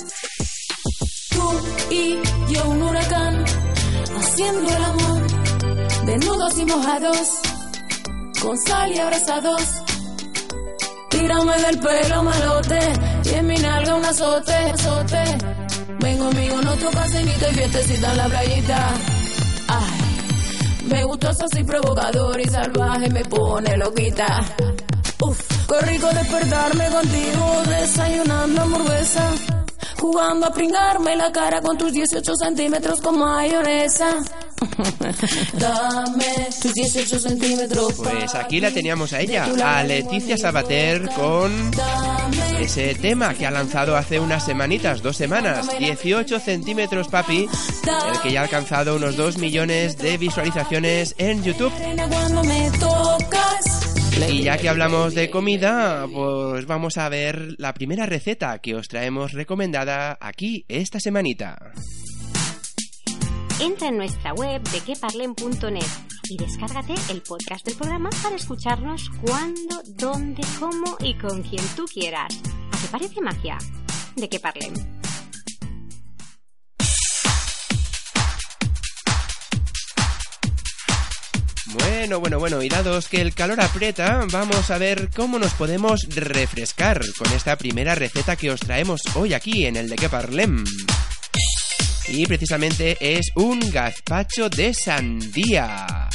Tú 1.30 1.60
y 1.90 2.18
yo 2.52 2.68
un 2.70 2.82
huracán, 2.82 3.44
haciendo 4.18 4.68
el 4.76 4.84
amor, 4.84 5.22
desnudos 6.04 6.58
y 6.58 6.64
mojados, 6.64 7.28
con 8.42 8.58
sal 8.58 8.92
y 8.92 8.98
abrazados. 8.98 9.62
Tírame 11.10 11.56
del 11.62 11.78
pelo 11.78 12.22
malote 12.24 12.80
y 13.26 13.28
en 13.34 13.46
mi 13.46 13.56
nalga 13.58 13.94
un 13.94 14.04
azote, 14.04 14.52
azote. 14.52 15.57
Ven 15.96 16.18
conmigo, 16.18 16.60
no 16.60 16.74
tocas 16.74 17.10
cenita 17.10 17.48
y 17.50 17.54
fiestecita 17.54 18.10
en 18.10 18.16
la 18.18 18.26
playita. 18.26 18.88
Ay, 19.68 20.86
me 20.86 21.04
gustó 21.04 21.28
así 21.30 21.64
provocador 21.64 22.38
y 22.38 22.44
salvaje, 22.44 23.08
me 23.08 23.24
pone 23.24 23.74
loquita. 23.78 24.44
Uf, 25.20 25.40
qué 25.66 25.98
despertarme 26.14 26.90
contigo, 26.90 27.62
desayunando 27.68 28.62
hamburguesa. 28.62 29.57
Jugando 30.00 30.46
a 30.46 30.52
pringarme 30.52 31.16
la 31.16 31.32
cara 31.32 31.60
con 31.60 31.76
tus 31.76 31.92
18 31.92 32.36
centímetros 32.36 33.00
con 33.00 33.18
mayonesa. 33.18 34.18
Dame 35.54 36.48
tus 36.60 36.72
18 36.72 37.18
centímetros. 37.18 37.94
Pues 37.94 38.34
aquí 38.34 38.60
la 38.60 38.70
teníamos 38.70 39.12
a 39.12 39.20
ella, 39.20 39.48
a 39.64 39.82
Leticia 39.82 40.36
Sabater 40.36 41.08
con 41.10 41.70
ese 42.60 42.94
tema 42.94 43.34
que 43.34 43.46
ha 43.46 43.50
lanzado 43.50 43.96
hace 43.96 44.18
unas 44.20 44.44
semanitas, 44.44 45.02
dos 45.02 45.16
semanas, 45.16 45.68
18 45.78 46.40
centímetros 46.40 47.08
papi, 47.08 47.48
el 48.12 48.20
que 48.20 48.32
ya 48.32 48.40
ha 48.40 48.44
alcanzado 48.44 48.96
unos 48.96 49.16
2 49.16 49.38
millones 49.38 49.98
de 49.98 50.16
visualizaciones 50.16 51.14
en 51.18 51.42
YouTube. 51.42 51.72
Cuando 52.08 52.42
me 52.44 52.70
tocas. 52.78 53.77
Y 54.26 54.42
ya 54.42 54.58
que 54.58 54.68
hablamos 54.68 55.14
de 55.14 55.30
comida, 55.30 56.06
pues 56.12 56.66
vamos 56.66 56.98
a 56.98 57.08
ver 57.08 57.54
la 57.58 57.72
primera 57.74 58.06
receta 58.06 58.58
que 58.58 58.74
os 58.74 58.88
traemos 58.88 59.32
recomendada 59.32 60.18
aquí 60.20 60.64
esta 60.68 60.98
semanita. 60.98 61.72
Entra 63.60 63.88
en 63.88 63.96
nuestra 63.96 64.34
web 64.34 64.62
de 64.70 64.80
queparlen.net 64.80 65.86
y 66.30 66.36
descárgate 66.36 66.94
el 67.10 67.22
podcast 67.22 67.64
del 67.66 67.76
programa 67.76 68.10
para 68.22 68.36
escucharnos 68.36 69.10
cuando, 69.22 69.82
dónde, 69.96 70.42
cómo 70.58 70.96
y 71.00 71.14
con 71.14 71.42
quien 71.42 71.64
tú 71.76 71.84
quieras. 71.86 72.40
¿A 72.72 72.80
qué 72.80 72.88
parece 72.90 73.20
magia? 73.20 73.58
De 74.16 74.28
que 74.28 74.38
parlen. 74.38 74.74
Bueno, 81.74 82.20
bueno, 82.20 82.38
bueno, 82.38 82.62
y 82.62 82.68
dados 82.68 83.08
que 83.08 83.20
el 83.20 83.34
calor 83.34 83.60
aprieta, 83.60 84.24
vamos 84.30 84.70
a 84.70 84.78
ver 84.78 85.10
cómo 85.14 85.38
nos 85.38 85.52
podemos 85.52 86.06
refrescar 86.14 87.00
con 87.18 87.30
esta 87.32 87.56
primera 87.56 87.94
receta 87.94 88.36
que 88.36 88.50
os 88.50 88.60
traemos 88.60 89.02
hoy 89.14 89.34
aquí 89.34 89.66
en 89.66 89.76
el 89.76 89.88
de 89.88 89.96
que 89.96 90.08
parlem. 90.08 90.64
Y 92.08 92.26
precisamente 92.26 92.96
es 93.00 93.26
un 93.34 93.60
gazpacho 93.70 94.48
de 94.48 94.72
sandía. 94.72 96.08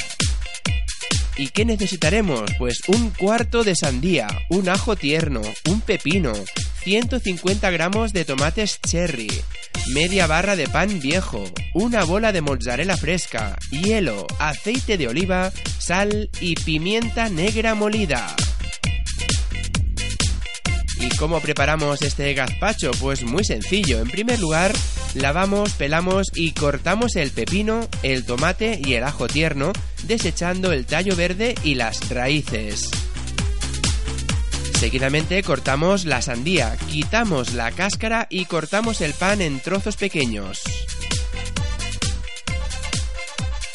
¿Y 1.36 1.48
qué 1.48 1.64
necesitaremos? 1.64 2.48
Pues 2.58 2.80
un 2.86 3.10
cuarto 3.10 3.64
de 3.64 3.74
sandía, 3.74 4.28
un 4.50 4.68
ajo 4.68 4.94
tierno, 4.94 5.42
un 5.68 5.80
pepino, 5.80 6.32
150 6.84 7.70
gramos 7.70 8.12
de 8.12 8.24
tomates 8.24 8.80
cherry, 8.80 9.30
media 9.92 10.28
barra 10.28 10.54
de 10.54 10.68
pan 10.68 11.00
viejo, 11.00 11.44
una 11.72 12.04
bola 12.04 12.30
de 12.30 12.40
mozzarella 12.40 12.96
fresca, 12.96 13.58
hielo, 13.70 14.28
aceite 14.38 14.96
de 14.96 15.08
oliva, 15.08 15.50
sal 15.78 16.30
y 16.40 16.54
pimienta 16.54 17.28
negra 17.28 17.74
molida. 17.74 18.36
¿Y 21.00 21.08
cómo 21.16 21.40
preparamos 21.40 22.00
este 22.02 22.32
gazpacho? 22.32 22.92
Pues 23.00 23.24
muy 23.24 23.44
sencillo. 23.44 24.00
En 24.00 24.08
primer 24.08 24.38
lugar, 24.38 24.72
lavamos, 25.14 25.72
pelamos 25.72 26.28
y 26.34 26.52
cortamos 26.52 27.16
el 27.16 27.30
pepino, 27.30 27.88
el 28.02 28.24
tomate 28.24 28.80
y 28.84 28.94
el 28.94 29.04
ajo 29.04 29.26
tierno, 29.26 29.72
desechando 30.04 30.72
el 30.72 30.86
tallo 30.86 31.16
verde 31.16 31.54
y 31.64 31.74
las 31.74 32.08
raíces. 32.10 32.90
Seguidamente 34.78 35.42
cortamos 35.42 36.04
la 36.04 36.20
sandía, 36.20 36.76
quitamos 36.90 37.54
la 37.54 37.70
cáscara 37.72 38.26
y 38.28 38.44
cortamos 38.44 39.00
el 39.00 39.14
pan 39.14 39.40
en 39.40 39.60
trozos 39.60 39.96
pequeños. 39.96 40.62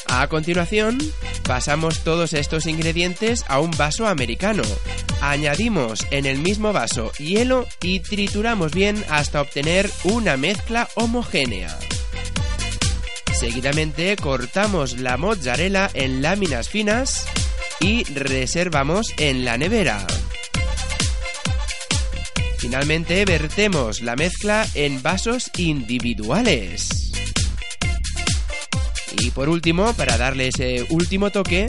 A 0.07 0.27
continuación, 0.27 0.97
pasamos 1.47 1.99
todos 1.99 2.33
estos 2.33 2.65
ingredientes 2.65 3.45
a 3.47 3.59
un 3.59 3.71
vaso 3.71 4.07
americano. 4.07 4.63
Añadimos 5.21 6.05
en 6.11 6.25
el 6.25 6.39
mismo 6.39 6.71
vaso 6.71 7.11
hielo 7.13 7.67
y 7.81 7.99
trituramos 7.99 8.73
bien 8.73 9.03
hasta 9.09 9.41
obtener 9.41 9.89
una 10.03 10.37
mezcla 10.37 10.87
homogénea. 10.95 11.77
Seguidamente 13.33 14.15
cortamos 14.15 14.99
la 14.99 15.17
mozzarella 15.17 15.89
en 15.93 16.21
láminas 16.21 16.69
finas 16.69 17.25
y 17.79 18.03
reservamos 18.05 19.13
en 19.17 19.45
la 19.45 19.57
nevera. 19.57 20.05
Finalmente 22.57 23.23
vertemos 23.23 24.01
la 24.01 24.15
mezcla 24.15 24.67
en 24.73 25.01
vasos 25.01 25.49
individuales. 25.57 27.11
Y 29.21 29.31
por 29.31 29.49
último, 29.49 29.93
para 29.93 30.17
darle 30.17 30.49
ese 30.49 30.85
último 30.89 31.29
toque, 31.29 31.67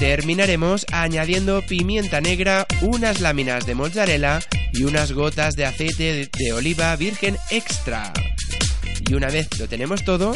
terminaremos 0.00 0.86
añadiendo 0.92 1.60
pimienta 1.60 2.22
negra, 2.22 2.66
unas 2.80 3.20
láminas 3.20 3.66
de 3.66 3.74
mozzarella 3.74 4.40
y 4.72 4.84
unas 4.84 5.12
gotas 5.12 5.56
de 5.56 5.66
aceite 5.66 6.30
de 6.38 6.52
oliva 6.54 6.96
virgen 6.96 7.36
extra. 7.50 8.10
Y 9.06 9.12
una 9.12 9.28
vez 9.28 9.46
lo 9.58 9.68
tenemos 9.68 10.02
todo, 10.02 10.34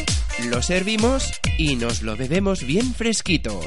lo 0.51 0.61
servimos 0.61 1.31
y 1.57 1.77
nos 1.77 2.03
lo 2.03 2.15
bebemos 2.15 2.63
bien 2.63 2.93
fresquito. 2.93 3.59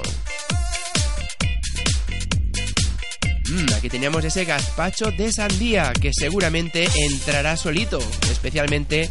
Mm, 3.48 3.72
aquí 3.76 3.88
teníamos 3.88 4.24
ese 4.24 4.44
gazpacho 4.44 5.10
de 5.10 5.32
sandía 5.32 5.92
que 6.00 6.12
seguramente 6.12 6.88
entrará 7.10 7.56
solito, 7.56 7.98
especialmente 8.30 9.10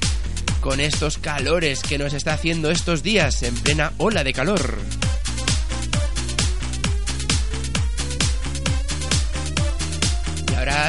con 0.62 0.80
estos 0.80 1.17
calores 1.17 1.82
que 1.82 1.97
nos 1.97 2.13
está 2.13 2.36
haciendo 2.36 2.71
estos 2.71 3.04
días 3.04 3.43
en 3.43 3.56
plena 3.56 3.91
ola 3.97 4.23
de 4.23 4.32
calor. 4.32 4.78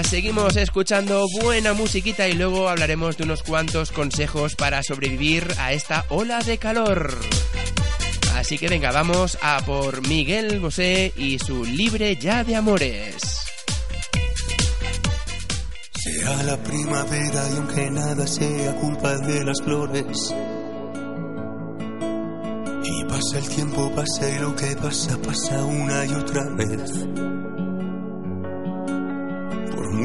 Seguimos 0.09 0.57
escuchando 0.57 1.27
buena 1.43 1.75
musiquita 1.75 2.29
y 2.29 2.33
luego 2.33 2.69
hablaremos 2.69 3.17
de 3.17 3.25
unos 3.25 3.43
cuantos 3.43 3.93
consejos 3.93 4.55
para 4.55 4.83
sobrevivir 4.83 5.47
a 5.59 5.73
esta 5.73 6.07
ola 6.09 6.39
de 6.41 6.57
calor. 6.57 7.19
Así 8.35 8.57
que 8.57 8.69
venga, 8.69 8.91
vamos 8.91 9.37
a 9.43 9.61
por 9.67 10.07
Miguel 10.09 10.61
Bosé 10.61 11.13
y 11.17 11.39
su 11.39 11.65
Libre 11.65 12.17
ya 12.17 12.43
de 12.43 12.57
Amores. 12.57 13.17
Será 15.95 16.43
la 16.43 16.57
primavera 16.63 17.49
y 17.53 17.57
aunque 17.57 17.91
nada 17.91 18.27
sea 18.27 18.75
culpa 18.77 19.17
de 19.19 19.45
las 19.45 19.61
flores. 19.63 20.35
Y 22.85 23.05
pasa 23.05 23.39
el 23.39 23.49
tiempo, 23.49 23.93
pasa 23.95 24.31
y 24.31 24.39
lo 24.39 24.57
que 24.57 24.77
pasa, 24.77 25.19
pasa 25.21 25.65
una 25.65 26.07
y 26.07 26.15
otra 26.15 26.45
vez. 26.57 27.58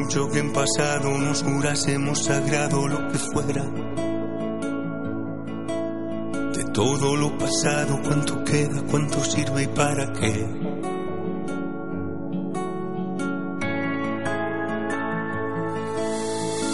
Mucho 0.04 0.28
que 0.28 0.38
en 0.38 0.52
pasado 0.52 1.16
nos 1.16 1.42
jurásemos 1.42 2.24
sagrado 2.24 2.86
lo 2.86 3.08
que 3.08 3.18
fuera. 3.18 3.64
De 6.52 6.64
todo 6.74 7.16
lo 7.16 7.38
pasado, 7.38 7.98
cuánto 8.02 8.44
queda, 8.44 8.82
cuánto 8.90 9.24
sirve 9.24 9.62
y 9.62 9.66
para 9.68 10.12
qué. 10.12 10.46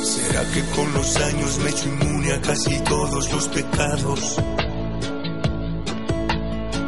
¿Será 0.02 0.44
que 0.52 0.64
con 0.74 0.92
los 0.92 1.16
años 1.18 1.58
me 1.62 1.70
he 1.70 1.88
inmune 1.88 2.32
a 2.32 2.40
casi 2.40 2.80
todos 2.80 3.32
los 3.32 3.46
pecados? 3.46 4.38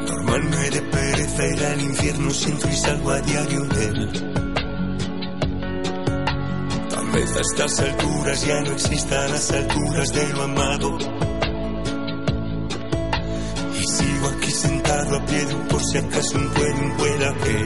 Normal 0.09 0.43
me 0.43 0.71
de 0.71 0.83
pereza 0.83 1.47
ir 1.47 1.65
al 1.65 1.81
infierno, 1.83 2.31
siento 2.31 2.69
y 2.69 2.75
salgo 2.75 3.11
a 3.13 3.21
diario 3.21 3.61
de 3.61 3.85
él. 3.87 4.52
A 7.15 7.19
estas 7.19 7.79
alturas 7.79 8.47
ya 8.47 8.59
no 8.63 8.73
existan 8.73 9.31
las 9.31 9.51
alturas 9.51 10.13
de 10.15 10.29
lo 10.29 10.43
amado. 10.45 10.99
Y 13.79 13.85
sigo 13.85 14.29
aquí 14.29 14.51
sentado 14.51 15.17
a 15.19 15.27
pie 15.27 15.45
de 15.45 15.55
un 15.55 15.69
por 15.69 15.83
si 15.85 15.99
acaso 15.99 16.39
un 16.39 16.49
puede, 16.49 16.73
un 16.73 16.97
que. 16.97 17.57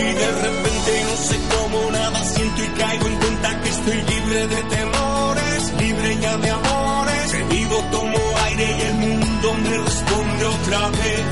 Y 0.00 0.12
de 0.12 0.32
repente 0.42 1.04
no 1.08 1.16
sé 1.16 1.40
cómo 1.56 1.90
nada 1.92 2.24
siento 2.24 2.62
y 2.62 2.68
caigo 2.78 3.06
en 3.06 3.16
cuenta 3.16 3.60
que 3.62 3.68
estoy 3.70 4.02
libre 4.02 4.46
de 4.48 4.62
temores, 4.62 5.72
libre 5.80 6.18
ya 6.20 6.36
de 6.36 6.50
amores. 6.50 7.32
Que 7.32 7.42
vivo, 7.44 7.84
tomo 7.90 8.18
aire 8.44 8.76
y 8.78 8.80
el 8.82 8.94
mundo 8.94 9.54
me 9.54 9.78
responde 9.78 10.44
otra 10.44 10.88
vez. 10.90 11.31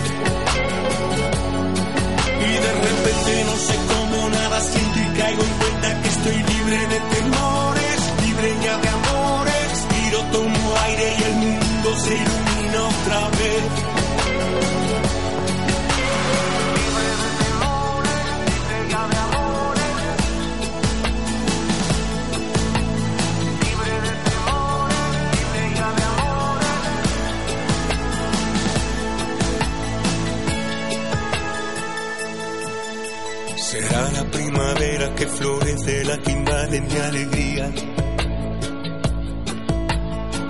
Será 34.01 34.13
la 34.13 34.31
primavera 34.31 35.15
que 35.15 35.27
florece 35.27 36.05
la 36.05 36.15
invade 36.15 36.81
mi 36.81 36.97
alegría. 36.97 37.71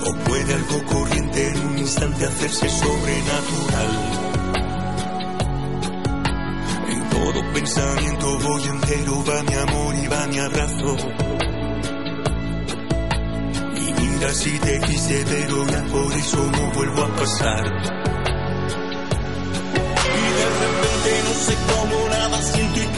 O 0.06 0.14
puede 0.24 0.54
algo 0.54 0.84
corriente 0.86 1.48
en 1.48 1.66
un 1.66 1.78
instante 1.78 2.26
hacerse 2.26 2.68
sobrenatural. 2.68 3.90
En 6.90 7.08
todo 7.08 7.52
pensamiento 7.52 8.38
voy 8.38 8.62
entero, 8.62 9.24
va 9.24 9.42
mi 9.42 9.54
amor 9.54 9.94
y 9.96 10.06
va 10.06 10.26
mi 10.28 10.38
abrazo. 10.38 10.96
Y 13.74 13.92
mira 14.00 14.32
si 14.32 14.58
te 14.60 14.78
quise, 14.78 15.24
pero 15.28 15.66
ya 15.66 15.82
por 15.86 16.12
eso 16.12 16.50
no 16.52 16.70
vuelvo 16.70 17.02
a 17.02 17.16
pasar. 17.16 17.64
Y 20.06 20.26
de 20.38 20.46
repente 20.62 21.10
no 21.24 21.34
sé 21.34 21.54
cómo 21.66 21.99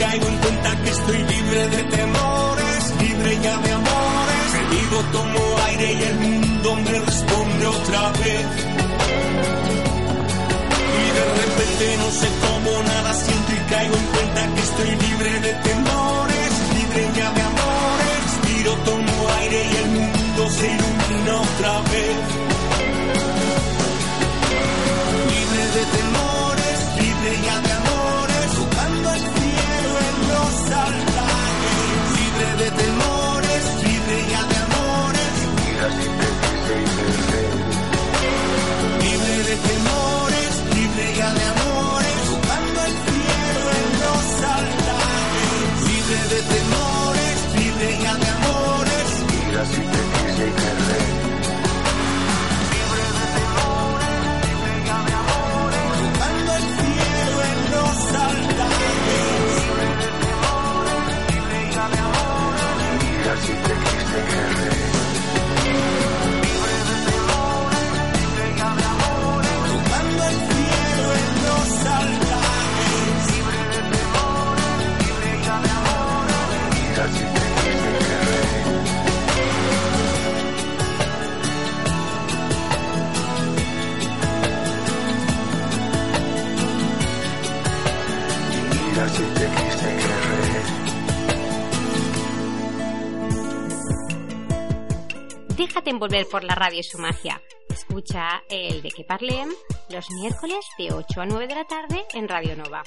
caigo 0.03 0.27
en 0.27 0.37
cuenta 0.37 0.75
que 0.83 0.89
estoy 0.89 1.17
libre 1.17 1.69
de 1.69 1.83
temores, 1.83 2.93
libre 2.99 3.39
ya 3.41 3.57
de 3.57 3.71
amores. 3.71 4.49
Vivo, 4.71 4.99
tomo 5.11 5.41
aire 5.67 5.93
y 5.93 6.01
el 6.03 6.15
mundo 6.15 6.75
me 6.75 6.99
responde 6.99 7.65
otra 7.67 8.11
vez. 8.11 8.45
Y 11.01 11.05
de 11.17 11.25
repente 11.41 11.83
no 12.01 12.09
sé 12.19 12.27
cómo 12.45 12.83
nada 12.83 13.13
siento 13.13 13.51
y 13.53 13.69
caigo 13.71 13.95
en 13.95 14.07
cuenta 14.15 14.41
que 14.53 14.61
estoy 14.69 14.91
libre 15.07 15.31
de 15.39 15.53
temores, 15.69 16.02
Envolver 96.13 96.29
por 96.29 96.43
la 96.43 96.53
radio 96.53 96.79
y 96.79 96.83
su 96.83 96.99
magia. 96.99 97.41
Escucha 97.69 98.43
el 98.47 98.83
de 98.83 98.91
que 98.91 99.03
parlem 99.03 99.49
los 99.89 100.11
miércoles 100.11 100.63
de 100.77 100.93
8 100.93 101.21
a 101.21 101.25
9 101.25 101.47
de 101.47 101.55
la 101.55 101.65
tarde 101.65 102.05
en 102.13 102.27
Radio 102.27 102.55
Nova. 102.55 102.83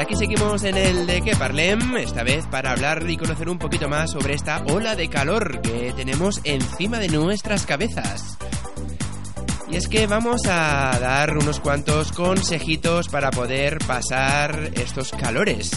Aquí 0.00 0.14
seguimos 0.14 0.62
en 0.64 0.76
el 0.76 1.06
de 1.06 1.22
que 1.22 1.34
parlem, 1.34 1.96
esta 1.96 2.22
vez 2.22 2.46
para 2.46 2.70
hablar 2.70 3.08
y 3.08 3.16
conocer 3.16 3.48
un 3.48 3.58
poquito 3.58 3.88
más 3.88 4.12
sobre 4.12 4.34
esta 4.34 4.62
ola 4.68 4.94
de 4.94 5.08
calor 5.08 5.60
que 5.60 5.92
tenemos 5.96 6.40
encima 6.44 6.98
de 6.98 7.08
nuestras 7.08 7.66
cabezas. 7.66 8.38
Y 9.70 9.76
es 9.76 9.88
que 9.88 10.06
vamos 10.06 10.42
a 10.46 10.96
dar 11.00 11.36
unos 11.36 11.60
cuantos 11.60 12.12
consejitos 12.12 13.08
para 13.08 13.30
poder 13.30 13.78
pasar 13.78 14.70
estos 14.74 15.10
calores. 15.10 15.70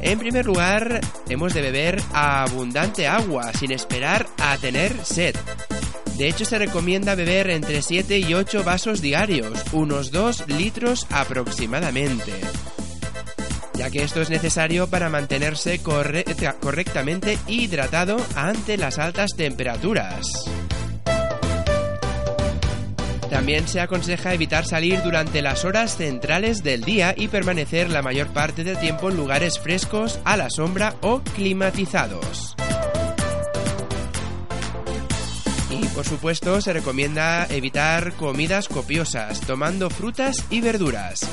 En 0.00 0.18
primer 0.18 0.46
lugar, 0.46 1.00
hemos 1.28 1.54
de 1.54 1.62
beber 1.62 2.00
abundante 2.12 3.06
agua 3.06 3.52
sin 3.52 3.72
esperar 3.72 4.26
a 4.38 4.56
tener 4.56 5.04
sed. 5.04 5.34
De 6.16 6.28
hecho, 6.28 6.44
se 6.44 6.58
recomienda 6.58 7.14
beber 7.14 7.50
entre 7.50 7.82
7 7.82 8.18
y 8.18 8.34
8 8.34 8.64
vasos 8.64 9.00
diarios, 9.00 9.52
unos 9.72 10.10
2 10.10 10.48
litros 10.48 11.06
aproximadamente, 11.10 12.32
ya 13.78 13.90
que 13.90 14.02
esto 14.02 14.20
es 14.20 14.28
necesario 14.28 14.88
para 14.88 15.08
mantenerse 15.08 15.78
correcta- 15.78 16.54
correctamente 16.60 17.38
hidratado 17.46 18.16
ante 18.34 18.76
las 18.76 18.98
altas 18.98 19.30
temperaturas. 19.36 20.26
También 23.30 23.68
se 23.68 23.80
aconseja 23.80 24.34
evitar 24.34 24.64
salir 24.64 25.02
durante 25.02 25.42
las 25.42 25.64
horas 25.64 25.96
centrales 25.96 26.62
del 26.64 26.82
día 26.82 27.14
y 27.16 27.28
permanecer 27.28 27.88
la 27.90 28.02
mayor 28.02 28.28
parte 28.28 28.64
del 28.64 28.78
tiempo 28.78 29.10
en 29.10 29.16
lugares 29.16 29.58
frescos, 29.58 30.18
a 30.24 30.36
la 30.36 30.48
sombra 30.50 30.94
o 31.02 31.20
climatizados. 31.36 32.56
Y 35.70 35.84
por 35.88 36.06
supuesto 36.06 36.60
se 36.62 36.72
recomienda 36.72 37.46
evitar 37.50 38.14
comidas 38.14 38.66
copiosas, 38.66 39.40
tomando 39.42 39.90
frutas 39.90 40.46
y 40.50 40.62
verduras, 40.62 41.28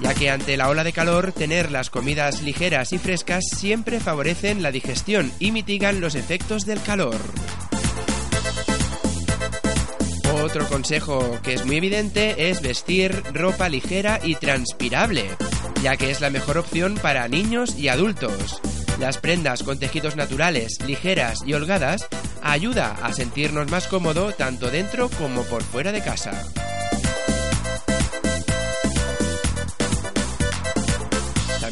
ya 0.00 0.14
que 0.14 0.30
ante 0.30 0.56
la 0.56 0.68
ola 0.68 0.84
de 0.84 0.92
calor 0.92 1.32
tener 1.32 1.70
las 1.70 1.90
comidas 1.90 2.42
ligeras 2.42 2.92
y 2.92 2.98
frescas 2.98 3.44
siempre 3.56 4.00
favorecen 4.00 4.62
la 4.62 4.70
digestión 4.70 5.32
y 5.38 5.52
mitigan 5.52 6.00
los 6.00 6.14
efectos 6.14 6.66
del 6.66 6.80
calor. 6.82 7.16
Otro 10.42 10.66
consejo 10.68 11.38
que 11.42 11.54
es 11.54 11.64
muy 11.64 11.76
evidente 11.76 12.50
es 12.50 12.60
vestir 12.60 13.22
ropa 13.32 13.68
ligera 13.68 14.20
y 14.22 14.34
transpirable, 14.34 15.24
ya 15.82 15.96
que 15.96 16.10
es 16.10 16.20
la 16.20 16.30
mejor 16.30 16.58
opción 16.58 16.96
para 17.00 17.28
niños 17.28 17.78
y 17.78 17.88
adultos. 17.88 18.60
Las 19.00 19.18
prendas 19.18 19.62
con 19.62 19.78
tejidos 19.78 20.16
naturales, 20.16 20.78
ligeras 20.86 21.40
y 21.46 21.54
holgadas 21.54 22.06
ayuda 22.42 22.96
a 23.02 23.12
sentirnos 23.12 23.70
más 23.70 23.88
cómodo 23.88 24.32
tanto 24.32 24.70
dentro 24.70 25.08
como 25.08 25.42
por 25.44 25.62
fuera 25.62 25.92
de 25.92 26.02
casa. 26.02 26.32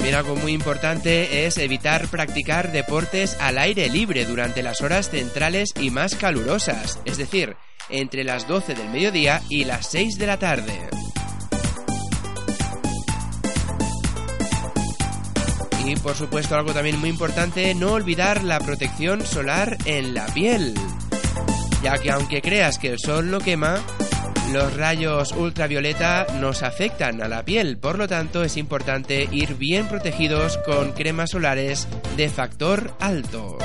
También 0.02 0.18
algo 0.18 0.34
muy 0.34 0.50
importante 0.50 1.46
es 1.46 1.58
evitar 1.58 2.08
practicar 2.08 2.72
deportes 2.72 3.36
al 3.38 3.56
aire 3.56 3.88
libre 3.88 4.24
durante 4.24 4.60
las 4.60 4.80
horas 4.80 5.10
centrales 5.10 5.68
y 5.78 5.90
más 5.90 6.16
calurosas, 6.16 6.98
es 7.04 7.18
decir, 7.18 7.54
entre 7.88 8.24
las 8.24 8.48
12 8.48 8.74
del 8.74 8.88
mediodía 8.88 9.40
y 9.48 9.62
las 9.62 9.86
6 9.92 10.18
de 10.18 10.26
la 10.26 10.40
tarde. 10.40 10.72
Y 15.86 15.94
por 15.94 16.16
supuesto 16.16 16.56
algo 16.56 16.72
también 16.72 16.98
muy 16.98 17.10
importante, 17.10 17.72
no 17.76 17.92
olvidar 17.92 18.42
la 18.42 18.58
protección 18.58 19.24
solar 19.24 19.78
en 19.84 20.14
la 20.14 20.26
piel. 20.26 20.74
Ya 21.84 21.96
que 21.98 22.10
aunque 22.10 22.42
creas 22.42 22.76
que 22.76 22.88
el 22.88 22.98
sol 22.98 23.30
no 23.30 23.38
quema, 23.38 23.80
los 24.50 24.76
rayos 24.76 25.32
ultravioleta 25.32 26.26
nos 26.40 26.62
afectan 26.62 27.22
a 27.22 27.28
la 27.28 27.44
piel, 27.44 27.78
por 27.78 27.98
lo 27.98 28.08
tanto 28.08 28.42
es 28.42 28.56
importante 28.56 29.28
ir 29.30 29.54
bien 29.54 29.88
protegidos 29.88 30.58
con 30.58 30.92
cremas 30.92 31.30
solares 31.30 31.88
de 32.16 32.28
factor 32.28 32.94
alto. 33.00 33.58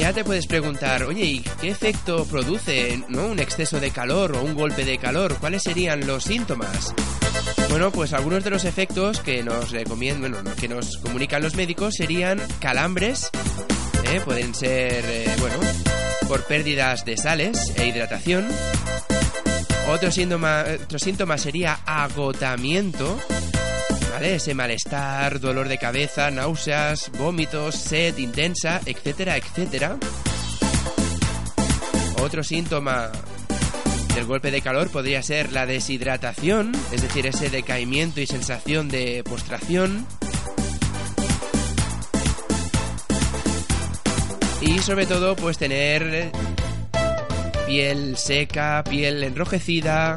Ya 0.00 0.14
te 0.14 0.24
puedes 0.24 0.46
preguntar, 0.46 1.02
oye, 1.02 1.24
¿y 1.24 1.40
qué 1.60 1.68
efecto 1.68 2.24
produce 2.24 3.04
¿no? 3.10 3.26
un 3.26 3.38
exceso 3.38 3.80
de 3.80 3.90
calor 3.90 4.34
o 4.34 4.42
un 4.42 4.54
golpe 4.54 4.86
de 4.86 4.96
calor? 4.96 5.36
¿Cuáles 5.38 5.62
serían 5.62 6.06
los 6.06 6.24
síntomas? 6.24 6.94
Bueno, 7.68 7.92
pues 7.92 8.14
algunos 8.14 8.42
de 8.42 8.50
los 8.50 8.64
efectos 8.64 9.20
que 9.20 9.42
nos 9.42 9.70
recomiendan, 9.70 10.34
que 10.58 10.68
nos 10.68 10.96
comunican 10.96 11.42
los 11.42 11.54
médicos 11.54 11.94
serían 11.96 12.40
calambres, 12.60 13.30
¿eh? 14.12 14.20
pueden 14.24 14.54
ser, 14.54 15.04
eh, 15.04 15.34
bueno, 15.38 15.56
por 16.26 16.44
pérdidas 16.44 17.04
de 17.04 17.16
sales 17.16 17.72
e 17.76 17.86
hidratación. 17.86 18.48
Otro 19.88 20.10
síntoma, 20.10 20.64
otro 20.84 20.98
síntoma 20.98 21.38
sería 21.38 21.80
agotamiento, 21.84 23.18
ese 24.20 24.54
malestar, 24.54 25.40
dolor 25.40 25.68
de 25.68 25.78
cabeza, 25.78 26.30
náuseas, 26.30 27.10
vómitos, 27.18 27.74
sed 27.74 28.18
intensa, 28.18 28.80
etcétera, 28.84 29.36
etcétera. 29.36 29.96
Otro 32.20 32.42
síntoma 32.44 33.10
del 34.14 34.26
golpe 34.26 34.50
de 34.50 34.60
calor 34.60 34.90
podría 34.90 35.22
ser 35.22 35.52
la 35.52 35.66
deshidratación, 35.66 36.72
es 36.92 37.02
decir, 37.02 37.26
ese 37.26 37.48
decaimiento 37.48 38.20
y 38.20 38.26
sensación 38.26 38.88
de 38.88 39.24
postración. 39.24 40.06
Y 44.60 44.78
sobre 44.80 45.06
todo, 45.06 45.36
pues 45.36 45.58
tener 45.58 46.30
piel 47.66 48.16
seca, 48.16 48.82
piel 48.88 49.22
enrojecida, 49.22 50.16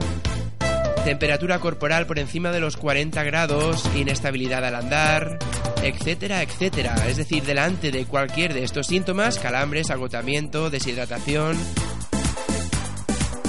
temperatura 1.06 1.60
corporal 1.60 2.06
por 2.06 2.20
encima 2.20 2.52
de 2.52 2.60
los 2.60 2.78
40 2.78 3.24
grados, 3.24 3.84
inestabilidad 3.96 4.66
al 4.66 4.76
andar, 4.76 5.38
etcétera, 5.84 6.42
etcétera. 6.42 6.96
Es 7.08 7.18
decir, 7.18 7.44
delante 7.44 7.92
de 7.92 8.06
cualquier 8.06 8.54
de 8.54 8.64
estos 8.64 8.88
síntomas, 8.88 9.40
calambres, 9.40 9.92
agotamiento, 9.92 10.70
deshidratación, 10.70 11.58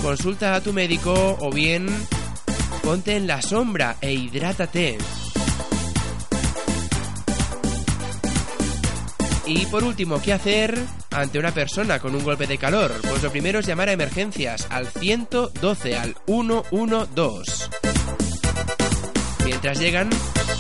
consulta 0.03 0.55
a 0.55 0.61
tu 0.61 0.73
médico 0.73 1.39
o 1.41 1.51
bien 1.51 1.87
ponte 2.83 3.17
en 3.17 3.27
la 3.27 3.41
sombra 3.41 3.97
e 4.01 4.13
hidrátate. 4.13 4.99
Y 9.47 9.67
por 9.67 9.85
último, 9.85 10.23
¿qué 10.23 10.33
hacer 10.33 10.79
ante 11.11 11.39
una 11.39 11.53
persona 11.53 11.99
con 11.99 12.15
un 12.15 12.25
golpe 12.25 12.47
de 12.47 12.57
calor? 12.57 12.93
Pues 13.03 13.23
lo 13.23 13.31
primero 13.31 13.59
es 13.59 13.67
llamar 13.67 13.91
a 13.91 13.93
emergencias 13.93 14.67
al 14.71 14.87
112, 14.87 15.97
al 15.97 16.17
112. 16.27 17.53
Mientras 19.45 19.79
llegan, 19.79 20.09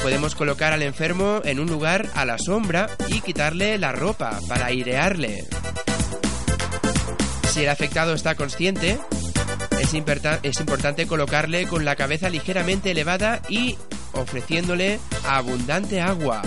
podemos 0.03 0.35
colocar 0.35 0.74
al 0.74 0.82
enfermo 0.82 1.41
en 1.45 1.61
un 1.61 1.68
lugar 1.68 2.11
a 2.14 2.26
la 2.26 2.37
sombra 2.39 2.91
y 3.09 3.22
quitarle 3.22 3.78
la 3.78 3.93
ropa 3.93 4.39
para 4.49 4.66
airearle. 4.66 5.47
Si 7.51 7.62
el 7.62 7.70
afectado 7.70 8.12
está 8.12 8.35
consciente, 8.35 8.99
es, 9.80 9.95
es 10.43 10.61
importante 10.61 11.07
colocarle 11.07 11.66
con 11.66 11.87
la 11.87 11.97
cabeza 11.97 12.28
ligeramente 12.28 12.91
elevada 12.91 13.41
y 13.49 13.78
ofreciéndole 14.12 15.01
abundante 15.24 16.03
agua 16.03 16.43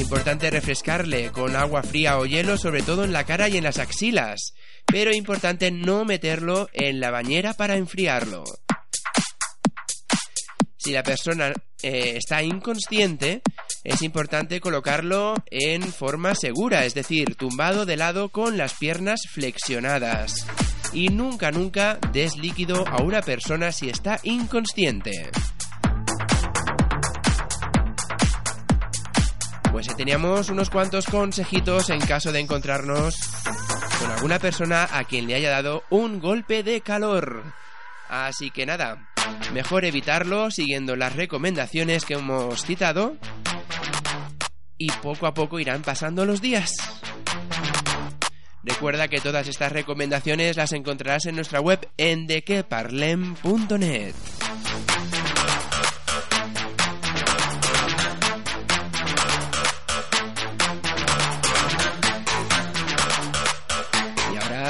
importante 0.00 0.50
refrescarle 0.50 1.30
con 1.30 1.56
agua 1.56 1.82
fría 1.82 2.18
o 2.18 2.26
hielo, 2.26 2.56
sobre 2.56 2.82
todo 2.82 3.04
en 3.04 3.12
la 3.12 3.24
cara 3.24 3.48
y 3.48 3.56
en 3.56 3.64
las 3.64 3.78
axilas, 3.78 4.54
pero 4.86 5.14
importante 5.14 5.70
no 5.70 6.04
meterlo 6.04 6.68
en 6.72 7.00
la 7.00 7.10
bañera 7.10 7.54
para 7.54 7.76
enfriarlo. 7.76 8.44
Si 10.76 10.92
la 10.92 11.02
persona 11.02 11.52
eh, 11.82 12.16
está 12.16 12.42
inconsciente, 12.42 13.42
es 13.84 14.02
importante 14.02 14.60
colocarlo 14.60 15.34
en 15.50 15.82
forma 15.82 16.34
segura, 16.34 16.84
es 16.84 16.94
decir, 16.94 17.36
tumbado 17.36 17.86
de 17.86 17.96
lado 17.96 18.28
con 18.30 18.56
las 18.56 18.74
piernas 18.74 19.20
flexionadas. 19.30 20.46
Y 20.92 21.08
nunca, 21.08 21.50
nunca 21.50 21.98
des 22.12 22.36
líquido 22.36 22.86
a 22.86 23.02
una 23.02 23.22
persona 23.22 23.72
si 23.72 23.88
está 23.88 24.20
inconsciente. 24.22 25.30
Teníamos 29.96 30.48
unos 30.48 30.70
cuantos 30.70 31.06
consejitos 31.06 31.90
en 31.90 32.00
caso 32.00 32.32
de 32.32 32.40
encontrarnos 32.40 33.16
con 34.00 34.10
alguna 34.10 34.38
persona 34.38 34.88
a 34.90 35.04
quien 35.04 35.26
le 35.26 35.34
haya 35.34 35.50
dado 35.50 35.84
un 35.90 36.18
golpe 36.20 36.62
de 36.62 36.80
calor. 36.80 37.42
Así 38.08 38.50
que 38.50 38.66
nada, 38.66 39.08
mejor 39.52 39.84
evitarlo 39.84 40.50
siguiendo 40.50 40.96
las 40.96 41.14
recomendaciones 41.14 42.04
que 42.04 42.14
hemos 42.14 42.64
citado 42.64 43.16
y 44.76 44.90
poco 44.90 45.26
a 45.26 45.34
poco 45.34 45.60
irán 45.60 45.82
pasando 45.82 46.24
los 46.24 46.40
días. 46.40 46.72
Recuerda 48.64 49.08
que 49.08 49.20
todas 49.20 49.46
estas 49.46 49.72
recomendaciones 49.72 50.56
las 50.56 50.72
encontrarás 50.72 51.26
en 51.26 51.36
nuestra 51.36 51.60
web 51.60 51.88
en 51.96 52.26
dequeparlem.net. 52.26 54.14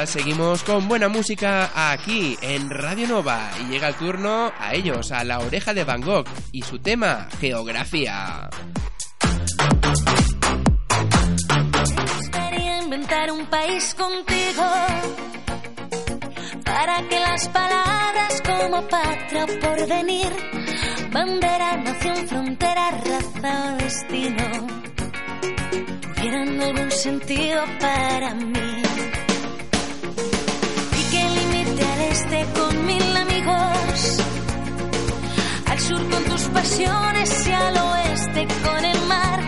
seguimos 0.06 0.62
con 0.62 0.88
buena 0.88 1.08
música 1.08 1.70
aquí 1.92 2.36
en 2.42 2.68
Radio 2.70 3.08
Nova 3.08 3.50
y 3.60 3.70
llega 3.70 3.88
el 3.88 3.94
turno 3.94 4.52
a 4.58 4.74
ellos, 4.74 5.12
a 5.12 5.24
la 5.24 5.38
oreja 5.40 5.72
de 5.72 5.84
Van 5.84 6.00
Gogh 6.00 6.26
y 6.52 6.62
su 6.62 6.78
tema, 6.78 7.28
geografía. 7.40 8.48
gustaría 12.16 12.82
inventar 12.82 13.30
un 13.30 13.46
país 13.46 13.94
contigo 13.94 14.64
para 16.64 17.08
que 17.08 17.20
las 17.20 17.48
palabras 17.48 18.42
como 18.42 18.82
patria 18.88 19.44
o 19.44 19.60
porvenir, 19.60 20.32
bandera, 21.12 21.76
nación, 21.76 22.28
frontera, 22.28 22.90
raza 22.90 23.74
o 23.74 23.76
destino 23.78 24.84
tuvieran 26.24 26.60
algún 26.60 26.90
sentido 26.90 27.62
para 27.80 28.34
mí. 28.34 28.83
Con 32.30 32.86
mil 32.86 33.16
amigos, 33.16 34.18
al 35.66 35.78
sur 35.78 36.08
con 36.08 36.24
tus 36.24 36.42
pasiones 36.48 37.46
y 37.46 37.52
al 37.52 37.76
oeste 37.76 38.46
con 38.64 38.84
el 38.84 39.00
mar, 39.06 39.40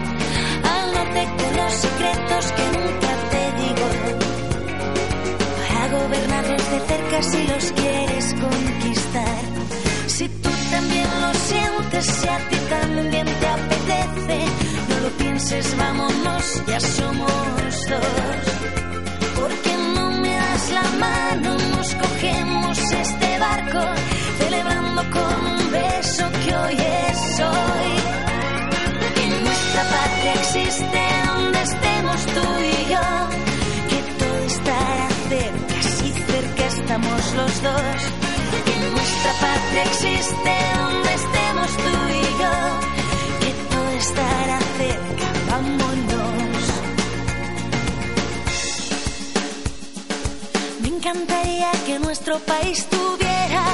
al 0.62 0.92
norte 0.92 1.28
con 1.38 1.56
los 1.56 1.72
secretos 1.72 2.52
que 2.52 2.64
nunca 2.76 3.10
te 3.32 3.42
digo. 3.62 3.88
Para 5.58 5.88
gobernarlos 5.88 6.70
de 6.70 6.80
cerca 6.80 7.22
si 7.22 7.46
los 7.46 7.72
quieres 7.72 8.34
conquistar. 8.34 9.44
Si 10.06 10.28
tú 10.28 10.50
también 10.70 11.08
lo 11.22 11.32
sientes, 11.34 12.04
si 12.04 12.28
a 12.28 12.38
ti 12.48 12.56
también 12.68 13.26
te 13.26 13.46
apetece, 13.46 14.38
no 14.90 15.00
lo 15.00 15.10
pienses, 15.16 15.76
vámonos, 15.78 16.62
ya 16.66 16.80
somos 16.80 17.88
dos. 17.88 18.55
Existe 39.82 40.52
donde 40.78 41.14
estemos 41.14 41.70
tú 41.84 41.94
y 42.08 42.22
yo, 42.40 42.54
que 43.40 43.50
todo 43.70 43.88
estará 43.98 44.58
cerca, 44.78 45.28
vámonos. 45.50 46.62
Me 50.82 50.88
encantaría 50.88 51.70
que 51.86 51.98
nuestro 51.98 52.38
país 52.40 52.86
tuviera 52.88 53.64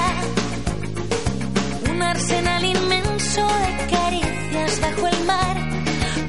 un 1.91 2.03
arsenal 2.03 2.65
inmenso 2.65 3.47
de 3.47 3.87
caricias 3.95 4.81
bajo 4.81 5.07
el 5.09 5.25
mar 5.25 5.57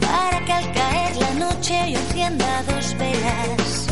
para 0.02 0.46
que 0.46 0.54
al 0.54 0.72
caer 0.74 1.16
la 1.18 1.34
noche 1.46 1.92
yo 1.92 2.00
encienda 2.00 2.64
dos 2.64 2.96
velas 2.98 3.88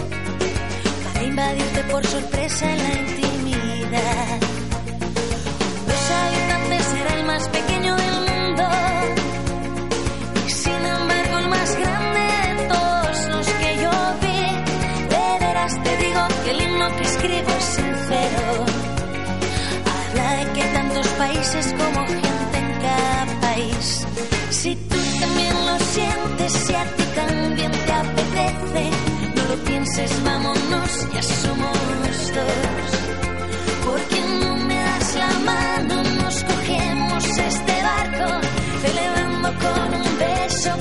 para 1.06 1.24
invadirte 1.24 1.84
por 1.86 2.06
sorpresa 2.06 2.72
en 2.72 2.78
la 2.84 2.94
intimidad. 2.94 4.51
Sincero. 18.12 18.66
Habla 19.94 20.36
de 20.38 20.52
que 20.54 20.64
tantos 20.74 21.08
países 21.10 21.76
como 21.78 22.06
gente 22.08 22.58
en 22.58 22.82
cada 22.82 23.42
país. 23.42 24.08
Si 24.50 24.76
tú 24.76 24.98
también 25.20 25.54
lo 25.66 25.80
sientes, 25.80 26.54
si 26.66 26.74
a 26.76 26.84
ti 26.96 27.04
también 27.16 27.72
te 27.72 27.94
apetece, 27.94 28.84
no 29.36 29.44
lo 29.50 29.64
pienses, 29.64 30.24
vámonos, 30.24 31.08
ya 31.14 31.24
somos 31.24 31.78
dos. 32.36 32.92
Porque 33.86 34.20
no 34.42 34.56
me 34.58 34.76
das 34.76 35.16
la 35.16 35.32
mano, 35.52 36.04
nos 36.04 36.44
cogemos 36.44 37.26
este 37.26 37.76
barco, 37.84 38.48
celebrando 38.82 39.50
con 39.64 39.94
un 40.02 40.20
beso 40.20 40.72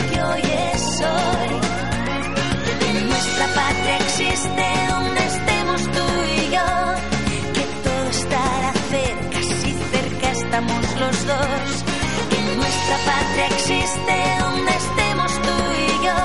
nuestra 12.91 13.13
patria 13.13 13.47
existe 13.47 14.15
donde 14.41 14.71
estemos 14.71 15.33
tú 15.43 15.57
y 15.79 16.05
yo, 16.05 16.19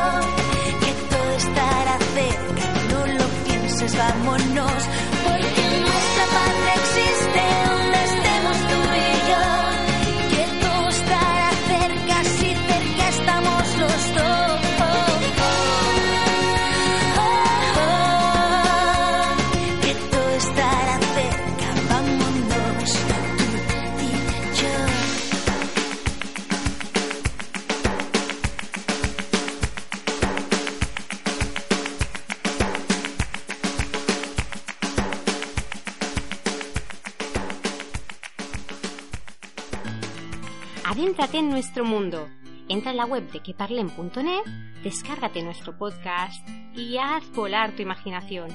que 0.81 0.91
todo 1.11 1.31
estará 1.37 1.97
cerca, 2.15 2.65
no 2.91 3.05
lo 3.05 3.25
pienses, 3.45 3.95
vámonos. 3.95 4.81
Nuestro 41.55 41.85
mundo. 41.85 42.27
Entra 42.67 42.91
en 42.91 42.97
la 42.97 43.05
web 43.05 43.31
de 43.31 43.39
queparlen.net, 43.39 44.43
descárgate 44.83 45.41
nuestro 45.41 45.77
podcast 45.77 46.45
y 46.75 46.97
haz 46.97 47.23
volar 47.31 47.71
tu 47.77 47.81
imaginación. 47.81 48.49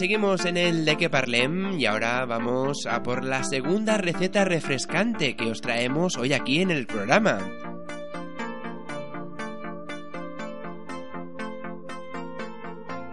Seguimos 0.00 0.46
en 0.46 0.56
el 0.56 0.86
de 0.86 0.96
que 0.96 1.10
parlem 1.10 1.78
y 1.78 1.84
ahora 1.84 2.24
vamos 2.24 2.86
a 2.86 3.02
por 3.02 3.22
la 3.22 3.44
segunda 3.44 3.98
receta 3.98 4.46
refrescante 4.46 5.36
que 5.36 5.50
os 5.50 5.60
traemos 5.60 6.16
hoy 6.16 6.32
aquí 6.32 6.62
en 6.62 6.70
el 6.70 6.86
programa. 6.86 7.38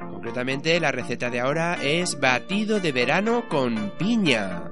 Concretamente 0.10 0.80
la 0.80 0.94
receta 0.94 1.30
de 1.30 1.42
ahora 1.42 1.78
es 1.84 2.22
batido 2.22 2.80
de 2.80 2.94
verano 2.94 3.50
con 3.50 3.92
piña. 3.98 4.72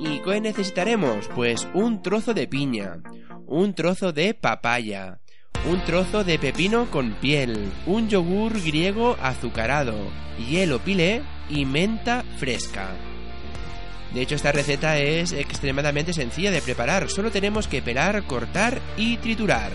¿Y 0.00 0.18
qué 0.18 0.40
necesitaremos? 0.40 1.28
Pues 1.28 1.68
un 1.74 2.02
trozo 2.02 2.34
de 2.34 2.48
piña, 2.48 3.04
un 3.46 3.72
trozo 3.72 4.12
de 4.12 4.34
papaya, 4.34 5.20
un 5.68 5.80
trozo 5.84 6.22
de 6.22 6.38
pepino 6.38 6.88
con 6.92 7.12
piel, 7.14 7.72
un 7.86 8.08
yogur 8.08 8.60
griego 8.62 9.16
azucarado, 9.20 9.94
hielo 10.48 10.78
pilé 10.78 11.22
y 11.50 11.64
menta 11.64 12.24
fresca. 12.38 12.90
De 14.14 14.22
hecho, 14.22 14.36
esta 14.36 14.52
receta 14.52 14.98
es 14.98 15.32
extremadamente 15.32 16.12
sencilla 16.12 16.52
de 16.52 16.62
preparar, 16.62 17.10
solo 17.10 17.32
tenemos 17.32 17.66
que 17.66 17.82
pelar, 17.82 18.22
cortar 18.24 18.80
y 18.96 19.16
triturar. 19.16 19.72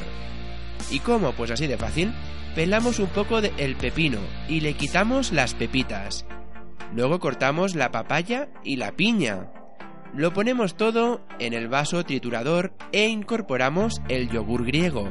¿Y 0.90 1.00
cómo? 1.00 1.34
Pues 1.34 1.52
así 1.52 1.68
de 1.68 1.78
fácil. 1.78 2.14
Pelamos 2.56 3.00
un 3.00 3.08
poco 3.08 3.42
del 3.42 3.54
el 3.58 3.76
pepino 3.76 4.20
y 4.48 4.62
le 4.62 4.74
quitamos 4.74 5.32
las 5.32 5.54
pepitas. 5.54 6.26
Luego 6.94 7.20
cortamos 7.20 7.76
la 7.76 7.92
papaya 7.92 8.50
y 8.64 8.78
la 8.78 8.94
piña. 8.94 9.52
Lo 10.14 10.34
ponemos 10.34 10.76
todo 10.76 11.22
en 11.40 11.54
el 11.54 11.68
vaso 11.70 12.04
triturador 12.04 12.74
e 12.92 13.08
incorporamos 13.08 14.02
el 14.10 14.30
yogur 14.30 14.66
griego. 14.66 15.10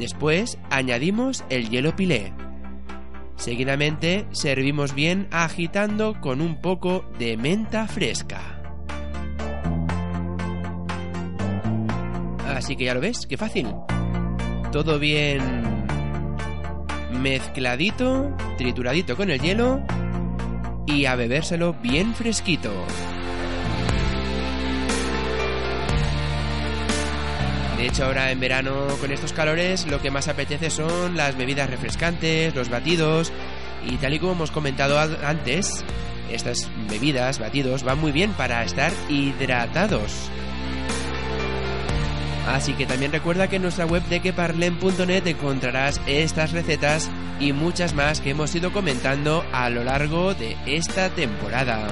Después 0.00 0.56
añadimos 0.70 1.44
el 1.50 1.68
hielo 1.68 1.94
pilé. 1.94 2.32
Seguidamente 3.36 4.26
servimos 4.30 4.94
bien 4.94 5.28
agitando 5.30 6.18
con 6.22 6.40
un 6.40 6.58
poco 6.62 7.04
de 7.18 7.36
menta 7.36 7.86
fresca. 7.86 8.40
Así 12.48 12.76
que 12.76 12.84
ya 12.84 12.94
lo 12.94 13.02
ves, 13.02 13.26
qué 13.26 13.36
fácil. 13.36 13.74
Todo 14.72 14.98
bien 14.98 15.42
mezcladito, 17.20 18.34
trituradito 18.56 19.18
con 19.18 19.28
el 19.28 19.38
hielo 19.38 19.82
y 20.86 21.04
a 21.04 21.14
bebérselo 21.14 21.74
bien 21.74 22.14
fresquito. 22.14 22.72
De 27.80 27.86
hecho, 27.86 28.04
ahora 28.04 28.30
en 28.30 28.38
verano 28.38 28.88
con 29.00 29.10
estos 29.10 29.32
calores 29.32 29.86
lo 29.86 30.02
que 30.02 30.10
más 30.10 30.28
apetece 30.28 30.68
son 30.68 31.16
las 31.16 31.34
bebidas 31.34 31.70
refrescantes, 31.70 32.54
los 32.54 32.68
batidos 32.68 33.32
y 33.88 33.96
tal 33.96 34.12
y 34.12 34.18
como 34.18 34.32
hemos 34.32 34.50
comentado 34.50 34.98
antes, 34.98 35.82
estas 36.30 36.70
bebidas, 36.90 37.38
batidos, 37.38 37.82
van 37.82 37.98
muy 37.98 38.12
bien 38.12 38.34
para 38.34 38.62
estar 38.64 38.92
hidratados. 39.08 40.12
Así 42.48 42.74
que 42.74 42.84
también 42.84 43.12
recuerda 43.12 43.48
que 43.48 43.56
en 43.56 43.62
nuestra 43.62 43.86
web 43.86 44.02
de 44.10 44.20
queparlen.net 44.20 45.26
encontrarás 45.26 46.02
estas 46.06 46.52
recetas 46.52 47.10
y 47.40 47.54
muchas 47.54 47.94
más 47.94 48.20
que 48.20 48.30
hemos 48.30 48.54
ido 48.54 48.74
comentando 48.74 49.42
a 49.52 49.70
lo 49.70 49.84
largo 49.84 50.34
de 50.34 50.54
esta 50.66 51.08
temporada. 51.08 51.88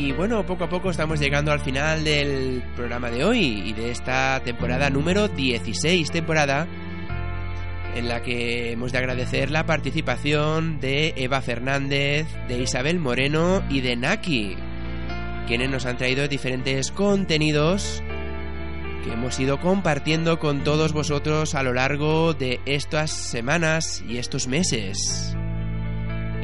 Y 0.00 0.12
bueno, 0.12 0.46
poco 0.46 0.64
a 0.64 0.68
poco 0.70 0.88
estamos 0.88 1.20
llegando 1.20 1.52
al 1.52 1.60
final 1.60 2.04
del 2.04 2.62
programa 2.74 3.10
de 3.10 3.22
hoy 3.22 3.64
y 3.66 3.74
de 3.74 3.90
esta 3.90 4.40
temporada 4.42 4.88
número 4.88 5.28
16, 5.28 6.10
temporada 6.10 6.66
en 7.94 8.08
la 8.08 8.22
que 8.22 8.72
hemos 8.72 8.92
de 8.92 8.98
agradecer 8.98 9.50
la 9.50 9.66
participación 9.66 10.80
de 10.80 11.12
Eva 11.18 11.42
Fernández, 11.42 12.26
de 12.48 12.62
Isabel 12.62 12.98
Moreno 12.98 13.62
y 13.68 13.82
de 13.82 13.94
Naki, 13.96 14.56
quienes 15.46 15.68
nos 15.68 15.84
han 15.84 15.98
traído 15.98 16.26
diferentes 16.28 16.92
contenidos 16.92 18.02
que 19.04 19.12
hemos 19.12 19.38
ido 19.38 19.60
compartiendo 19.60 20.38
con 20.38 20.64
todos 20.64 20.94
vosotros 20.94 21.54
a 21.54 21.62
lo 21.62 21.74
largo 21.74 22.32
de 22.32 22.58
estas 22.64 23.10
semanas 23.10 24.02
y 24.08 24.16
estos 24.16 24.48
meses. 24.48 25.36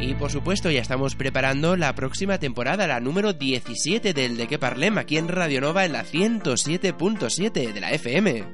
Y 0.00 0.14
por 0.14 0.30
supuesto 0.30 0.70
ya 0.70 0.82
estamos 0.82 1.16
preparando 1.16 1.76
la 1.76 1.94
próxima 1.94 2.38
temporada, 2.38 2.86
la 2.86 3.00
número 3.00 3.32
17 3.32 4.12
del 4.12 4.36
De 4.36 4.46
Que 4.46 4.58
Parlem, 4.58 4.98
aquí 4.98 5.16
en 5.16 5.28
Radio 5.28 5.60
Nova 5.60 5.84
en 5.84 5.92
la 5.92 6.04
107.7 6.04 7.72
de 7.72 7.80
la 7.80 7.90
FM. 7.92 8.44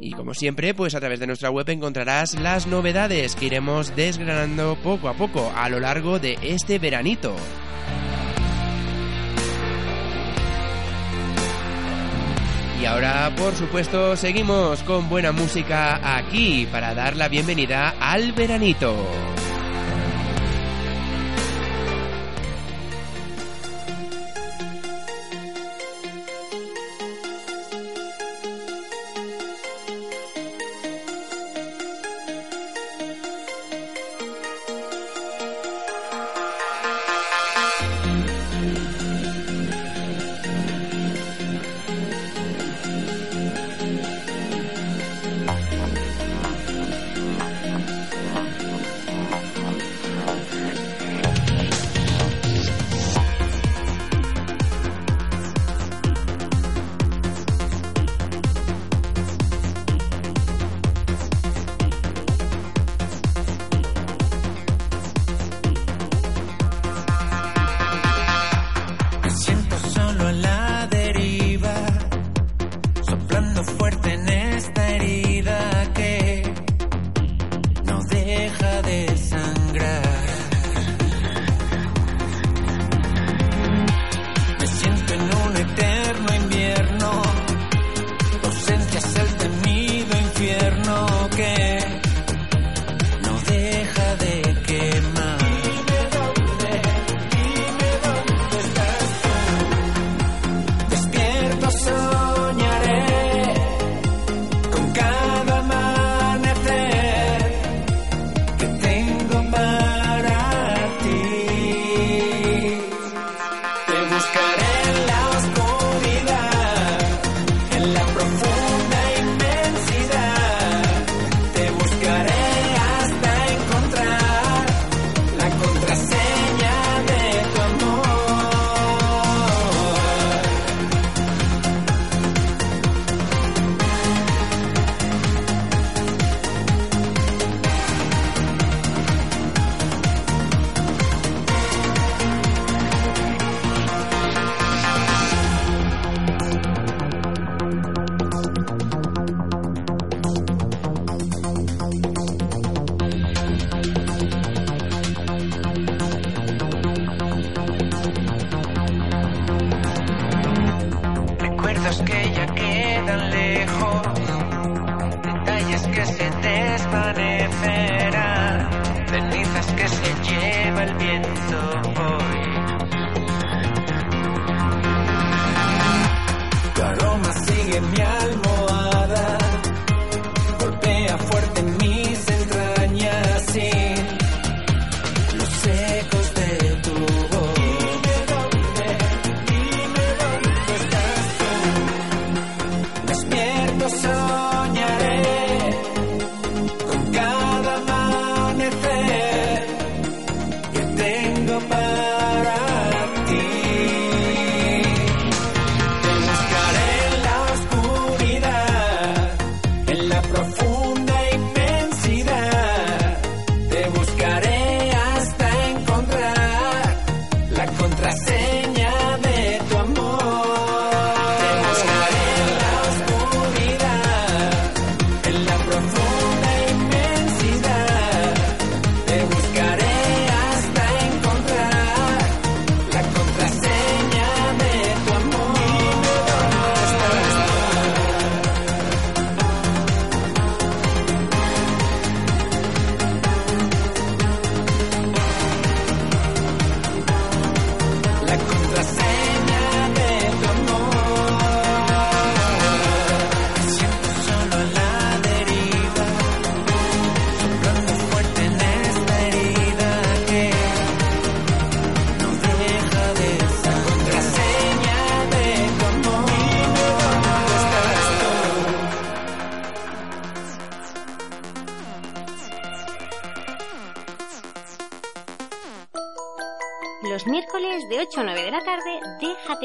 Y 0.00 0.12
como 0.12 0.32
siempre, 0.32 0.74
pues 0.74 0.94
a 0.94 1.00
través 1.00 1.20
de 1.20 1.26
nuestra 1.26 1.50
web 1.50 1.68
encontrarás 1.68 2.38
las 2.40 2.66
novedades 2.66 3.34
que 3.34 3.46
iremos 3.46 3.94
desgranando 3.94 4.76
poco 4.82 5.08
a 5.08 5.14
poco 5.14 5.52
a 5.54 5.68
lo 5.68 5.80
largo 5.80 6.18
de 6.18 6.38
este 6.42 6.78
veranito. 6.78 7.34
Y 12.80 12.84
ahora, 12.84 13.32
por 13.36 13.54
supuesto, 13.56 14.16
seguimos 14.16 14.82
con 14.84 15.08
buena 15.08 15.32
música 15.32 16.16
aquí 16.16 16.66
para 16.70 16.94
dar 16.94 17.16
la 17.16 17.28
bienvenida 17.28 17.94
al 17.98 18.32
veranito. 18.32 18.94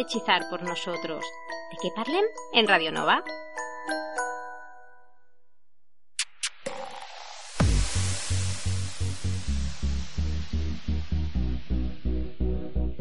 Hechizar 0.04 0.50
por 0.50 0.62
nosotros. 0.64 1.24
¿De 1.72 1.78
qué 1.82 1.90
parlen? 1.96 2.24
En 2.54 2.68
Radio 2.68 2.92
Nova. 2.92 3.24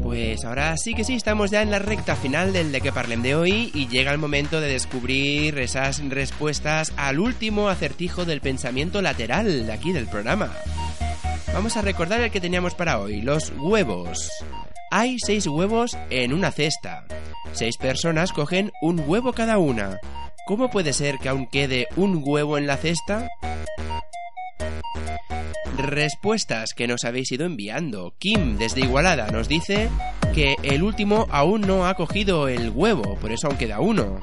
Pues 0.01 0.45
ahora 0.45 0.77
sí 0.77 0.93
que 0.93 1.03
sí, 1.03 1.15
estamos 1.15 1.51
ya 1.51 1.61
en 1.61 1.71
la 1.71 1.79
recta 1.79 2.15
final 2.15 2.53
del 2.53 2.71
de 2.71 2.81
que 2.81 2.91
parlem 2.91 3.21
de 3.21 3.35
hoy 3.35 3.71
y 3.73 3.87
llega 3.87 4.11
el 4.11 4.17
momento 4.17 4.61
de 4.61 4.69
descubrir 4.69 5.59
esas 5.59 6.07
respuestas 6.07 6.93
al 6.97 7.19
último 7.19 7.69
acertijo 7.69 8.25
del 8.25 8.41
pensamiento 8.41 9.01
lateral 9.01 9.65
de 9.65 9.73
aquí 9.73 9.91
del 9.91 10.07
programa. 10.07 10.51
Vamos 11.53 11.77
a 11.77 11.81
recordar 11.81 12.21
el 12.21 12.31
que 12.31 12.41
teníamos 12.41 12.73
para 12.73 12.99
hoy, 12.99 13.21
los 13.21 13.53
huevos. 13.57 14.29
Hay 14.95 15.17
seis 15.17 15.47
huevos 15.47 15.97
en 16.11 16.33
una 16.33 16.51
cesta. 16.51 17.07
Seis 17.51 17.77
personas 17.77 18.31
cogen 18.31 18.71
un 18.79 19.01
huevo 19.07 19.33
cada 19.33 19.57
una. 19.57 19.97
¿Cómo 20.45 20.69
puede 20.69 20.93
ser 20.93 21.17
que 21.17 21.29
aún 21.29 21.47
quede 21.47 21.87
un 21.95 22.21
huevo 22.23 22.59
en 22.59 22.67
la 22.67 22.77
cesta? 22.77 23.27
Respuestas 25.75 26.75
que 26.75 26.87
nos 26.87 27.05
habéis 27.05 27.31
ido 27.31 27.47
enviando. 27.47 28.13
Kim 28.19 28.59
desde 28.59 28.81
Igualada 28.81 29.31
nos 29.31 29.47
dice 29.47 29.89
que 30.35 30.57
el 30.61 30.83
último 30.83 31.25
aún 31.31 31.61
no 31.61 31.87
ha 31.87 31.95
cogido 31.95 32.47
el 32.47 32.69
huevo, 32.69 33.15
por 33.15 33.31
eso 33.31 33.47
aún 33.47 33.57
queda 33.57 33.79
uno. 33.79 34.19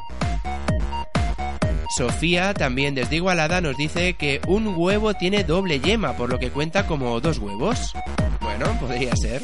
Sofía, 1.98 2.54
también 2.54 2.94
desde 2.94 3.16
Igualada, 3.16 3.60
nos 3.60 3.76
dice 3.76 4.14
que 4.14 4.40
un 4.46 4.68
huevo 4.76 5.14
tiene 5.14 5.42
doble 5.42 5.80
yema, 5.80 6.16
por 6.16 6.30
lo 6.30 6.38
que 6.38 6.52
cuenta 6.52 6.86
como 6.86 7.20
dos 7.20 7.38
huevos. 7.38 7.92
Bueno, 8.40 8.66
podría 8.78 9.16
ser. 9.16 9.42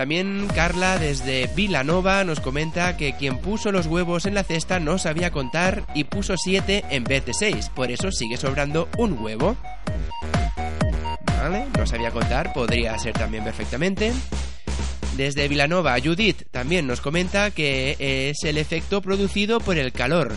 También 0.00 0.48
Carla 0.54 0.98
desde 0.98 1.46
Vilanova 1.48 2.24
nos 2.24 2.40
comenta 2.40 2.96
que 2.96 3.12
quien 3.18 3.36
puso 3.36 3.70
los 3.70 3.84
huevos 3.84 4.24
en 4.24 4.32
la 4.32 4.44
cesta 4.44 4.80
no 4.80 4.96
sabía 4.96 5.30
contar 5.30 5.84
y 5.94 6.04
puso 6.04 6.38
7 6.38 6.86
en 6.88 7.04
vez 7.04 7.26
de 7.26 7.34
6, 7.34 7.68
por 7.76 7.90
eso 7.90 8.10
sigue 8.10 8.38
sobrando 8.38 8.88
un 8.96 9.22
huevo. 9.22 9.58
Vale, 11.26 11.66
no 11.76 11.86
sabía 11.86 12.12
contar, 12.12 12.54
podría 12.54 12.98
ser 12.98 13.12
también 13.12 13.44
perfectamente. 13.44 14.14
Desde 15.18 15.48
Vilanova, 15.48 16.00
Judith 16.02 16.44
también 16.50 16.86
nos 16.86 17.02
comenta 17.02 17.50
que 17.50 18.30
es 18.30 18.42
el 18.44 18.56
efecto 18.56 19.02
producido 19.02 19.60
por 19.60 19.76
el 19.76 19.92
calor, 19.92 20.34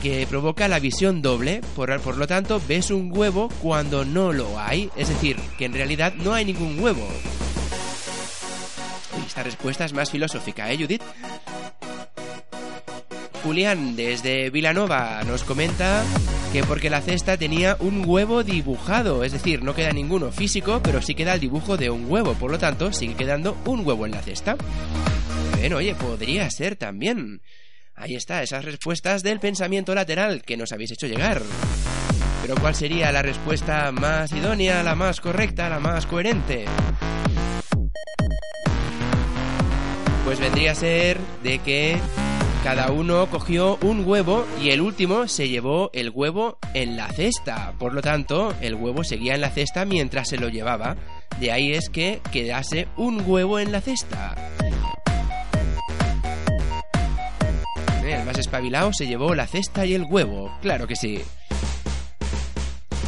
que 0.00 0.24
provoca 0.30 0.68
la 0.68 0.78
visión 0.78 1.20
doble, 1.20 1.62
por, 1.74 2.00
por 2.00 2.16
lo 2.16 2.28
tanto 2.28 2.62
ves 2.68 2.92
un 2.92 3.10
huevo 3.12 3.48
cuando 3.60 4.04
no 4.04 4.32
lo 4.32 4.60
hay, 4.60 4.88
es 4.96 5.08
decir, 5.08 5.36
que 5.58 5.64
en 5.64 5.72
realidad 5.72 6.14
no 6.14 6.32
hay 6.32 6.44
ningún 6.44 6.78
huevo. 6.78 7.08
Esta 9.30 9.44
respuesta 9.44 9.84
es 9.84 9.92
más 9.92 10.10
filosófica, 10.10 10.72
¿eh, 10.72 10.76
Judith? 10.76 11.02
Julián 13.44 13.94
desde 13.94 14.50
Vilanova 14.50 15.22
nos 15.22 15.44
comenta 15.44 16.02
que 16.52 16.64
porque 16.64 16.90
la 16.90 17.00
cesta 17.00 17.36
tenía 17.36 17.76
un 17.78 18.02
huevo 18.04 18.42
dibujado, 18.42 19.22
es 19.22 19.30
decir, 19.30 19.62
no 19.62 19.72
queda 19.72 19.92
ninguno 19.92 20.32
físico, 20.32 20.80
pero 20.82 21.00
sí 21.00 21.14
queda 21.14 21.34
el 21.34 21.40
dibujo 21.40 21.76
de 21.76 21.90
un 21.90 22.10
huevo, 22.10 22.34
por 22.34 22.50
lo 22.50 22.58
tanto 22.58 22.92
sigue 22.92 23.14
quedando 23.14 23.56
un 23.66 23.86
huevo 23.86 24.04
en 24.04 24.10
la 24.10 24.22
cesta. 24.22 24.56
Bueno, 25.56 25.76
oye, 25.76 25.94
podría 25.94 26.50
ser 26.50 26.74
también. 26.74 27.40
Ahí 27.94 28.16
está, 28.16 28.42
esas 28.42 28.64
respuestas 28.64 29.22
del 29.22 29.38
pensamiento 29.38 29.94
lateral 29.94 30.42
que 30.42 30.56
nos 30.56 30.72
habéis 30.72 30.90
hecho 30.90 31.06
llegar. 31.06 31.40
Pero 32.42 32.56
¿cuál 32.56 32.74
sería 32.74 33.12
la 33.12 33.22
respuesta 33.22 33.92
más 33.92 34.32
idónea, 34.32 34.82
la 34.82 34.96
más 34.96 35.20
correcta, 35.20 35.68
la 35.68 35.78
más 35.78 36.04
coherente? 36.06 36.64
Pues 40.24 40.38
vendría 40.38 40.72
a 40.72 40.74
ser 40.74 41.18
de 41.42 41.58
que 41.58 41.98
cada 42.62 42.92
uno 42.92 43.26
cogió 43.30 43.78
un 43.82 44.06
huevo 44.06 44.46
y 44.62 44.70
el 44.70 44.80
último 44.82 45.26
se 45.28 45.48
llevó 45.48 45.90
el 45.94 46.10
huevo 46.10 46.58
en 46.74 46.96
la 46.96 47.08
cesta. 47.08 47.72
Por 47.78 47.94
lo 47.94 48.02
tanto, 48.02 48.54
el 48.60 48.74
huevo 48.74 49.02
seguía 49.02 49.34
en 49.34 49.40
la 49.40 49.50
cesta 49.50 49.84
mientras 49.84 50.28
se 50.28 50.36
lo 50.36 50.48
llevaba. 50.50 50.96
De 51.40 51.52
ahí 51.52 51.72
es 51.72 51.88
que 51.88 52.20
quedase 52.30 52.86
un 52.96 53.24
huevo 53.26 53.58
en 53.58 53.72
la 53.72 53.80
cesta. 53.80 54.36
El 58.04 58.26
más 58.26 58.38
espabilado 58.38 58.92
se 58.92 59.06
llevó 59.06 59.34
la 59.34 59.46
cesta 59.46 59.86
y 59.86 59.94
el 59.94 60.04
huevo. 60.04 60.52
Claro 60.60 60.86
que 60.86 60.96
sí. 60.96 61.22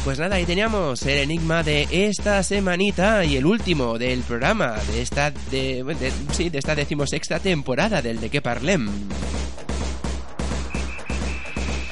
Pues 0.03 0.19
nada, 0.19 0.35
ahí 0.35 0.45
teníamos 0.45 1.01
el 1.03 1.19
enigma 1.19 1.63
de 1.63 1.87
esta 1.89 2.43
semanita 2.43 3.23
y 3.23 3.37
el 3.37 3.45
último 3.45 3.97
del 3.97 4.21
programa 4.23 4.75
de 4.91 5.01
esta 5.01 5.31
de, 5.31 5.81
de 5.81 6.11
sí, 6.33 6.49
de 6.49 6.59
esta 6.59 6.75
decimosexta 6.75 7.39
temporada 7.39 8.01
del 8.01 8.19
de 8.19 8.29
que 8.29 8.41
parlem. 8.41 8.89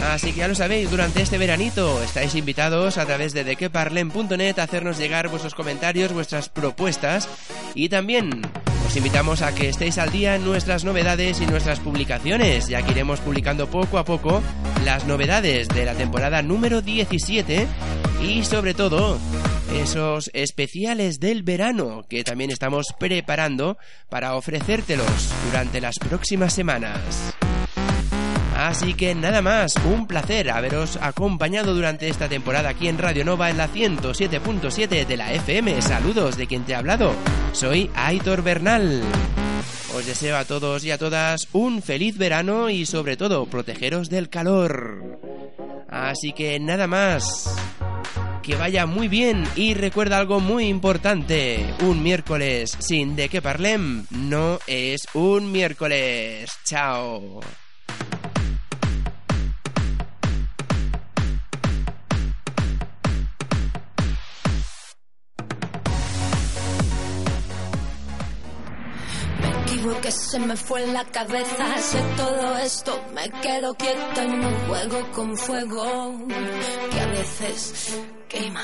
Así 0.10 0.34
que 0.34 0.40
ya 0.40 0.50
lo 0.50 0.56
sabéis, 0.56 0.92
durante 0.92 1.22
este 1.22 1.38
veranito 1.38 2.04
estáis 2.04 2.36
invitados 2.36 2.98
a 2.98 3.06
través 3.06 3.34
de 3.34 3.46
dequeparlem.net 3.46 4.60
a 4.60 4.64
hacernos 4.64 4.98
llegar 4.98 5.30
vuestros 5.30 5.56
comentarios, 5.56 6.12
vuestras 6.12 6.50
propuestas 6.50 7.30
y 7.76 7.88
también 7.88 8.42
os 8.92 8.98
invitamos 8.98 9.42
a 9.42 9.56
que 9.56 9.70
estéis 9.70 9.98
al 9.98 10.12
día 10.12 10.36
en 10.36 10.44
nuestras 10.44 10.84
novedades 10.84 11.40
y 11.40 11.46
nuestras 11.46 11.80
publicaciones, 11.80 12.68
ya 12.68 12.82
que 12.82 12.92
iremos 12.92 13.22
publicando 13.22 13.68
poco 13.68 13.98
a 13.98 14.04
poco 14.04 14.44
las 14.84 15.08
novedades 15.08 15.70
de 15.70 15.86
la 15.86 15.94
temporada 15.94 16.42
número 16.42 16.82
17 16.82 17.68
y 18.22 18.44
sobre 18.44 18.74
todo 18.74 19.18
esos 19.74 20.30
especiales 20.34 21.22
del 21.22 21.42
verano 21.42 22.04
que 22.10 22.26
también 22.26 22.52
estamos 22.52 22.88
preparando 23.00 23.78
para 24.10 24.36
ofrecértelos 24.36 25.34
durante 25.46 25.80
las 25.80 25.98
próximas 25.98 26.52
semanas. 26.52 27.34
Así 28.68 28.94
que 28.94 29.16
nada 29.16 29.42
más, 29.42 29.74
un 29.86 30.06
placer 30.06 30.52
haberos 30.52 31.00
acompañado 31.02 31.74
durante 31.74 32.08
esta 32.08 32.30
temporada 32.30 32.70
aquí 32.70 32.88
en 32.88 33.00
Radio 33.00 33.26
Nova 33.26 33.50
en 33.50 33.58
la 33.58 33.68
107.7 33.68 35.08
de 35.08 35.18
la 35.18 35.34
FM. 35.34 35.82
Saludos 35.82 36.38
de 36.38 36.46
quien 36.46 36.64
te 36.64 36.76
ha 36.76 36.78
hablado. 36.78 37.12
Soy 37.54 37.90
Aitor 37.96 38.44
Bernal. 38.44 39.02
Os 39.96 40.06
deseo 40.06 40.38
a 40.38 40.46
todos 40.46 40.84
y 40.84 40.92
a 40.92 41.00
todas 41.00 41.48
un 41.54 41.82
feliz 41.82 42.20
verano 42.20 42.70
y 42.70 42.86
sobre 42.86 43.18
todo 43.18 43.48
protegeros 43.48 44.12
del 44.12 44.30
calor. 44.30 45.20
Así 45.90 46.32
que 46.32 46.60
nada 46.60 46.86
más. 46.86 47.56
Que 48.44 48.56
vaya 48.56 48.86
muy 48.86 49.08
bien 49.08 49.44
y 49.56 49.74
recuerda 49.74 50.20
algo 50.20 50.40
muy 50.40 50.68
importante. 50.68 51.66
Un 51.82 52.04
miércoles 52.04 52.78
sin 52.80 53.16
de 53.16 53.28
que 53.28 53.42
parlem 53.42 54.06
no 54.12 54.60
es 54.68 55.02
un 55.16 55.52
miércoles. 55.52 56.52
Chao. 56.64 57.42
Que 69.90 70.12
se 70.12 70.40
me 70.40 70.56
fue 70.56 70.84
en 70.84 70.94
la 70.94 71.04
cabeza. 71.06 71.78
Sé 71.80 72.00
todo 72.16 72.58
esto, 72.58 73.02
me 73.14 73.30
quedo 73.42 73.74
quieta 73.74 74.24
y 74.24 74.28
no 74.28 74.50
juego 74.68 75.12
con 75.12 75.36
fuego. 75.36 76.16
Que 76.92 77.00
a 77.00 77.08
veces 77.08 77.98
quema, 78.30 78.64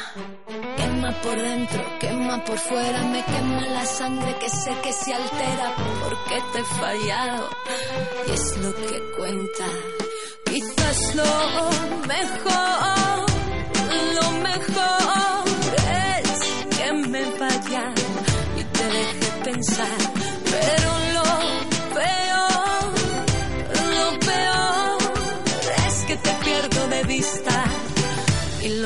quema 0.78 1.22
por 1.22 1.42
dentro, 1.42 1.84
quema 2.00 2.44
por 2.46 2.58
fuera. 2.60 3.02
Me 3.04 3.24
quema 3.24 3.62
la 3.68 3.86
sangre 3.86 4.36
que 4.40 4.50
sé 4.50 4.72
que 4.84 4.94
se 4.94 5.14
altera 5.14 5.76
porque 6.04 6.44
te 6.54 6.60
he 6.60 6.64
fallado. 6.64 7.50
Y 8.28 8.32
es 8.32 8.58
lo 8.58 8.76
que 8.76 9.02
cuenta. 9.18 9.66
Quizás 10.46 11.16
lo 11.16 11.24
mejor, 12.08 13.26
lo 14.14 14.32
mejor 14.50 15.44
es 15.90 16.78
que 16.78 16.94
me 16.94 17.24
vaya 17.40 17.94
y 18.56 18.64
te 18.64 18.84
deje 18.84 19.44
pensar. 19.44 20.17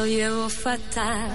Lo 0.02 0.08
llevo 0.08 0.50
fatal. 0.50 1.30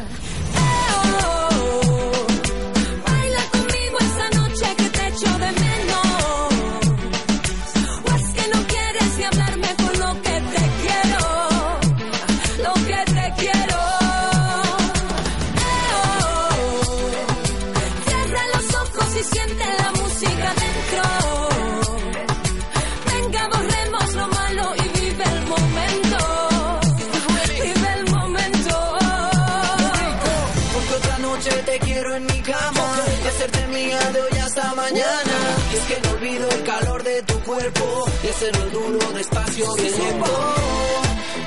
No 38.45 38.67
duro 38.71 39.13
despacio 39.13 39.67
de 39.77 39.91
tiempo. 39.93 40.27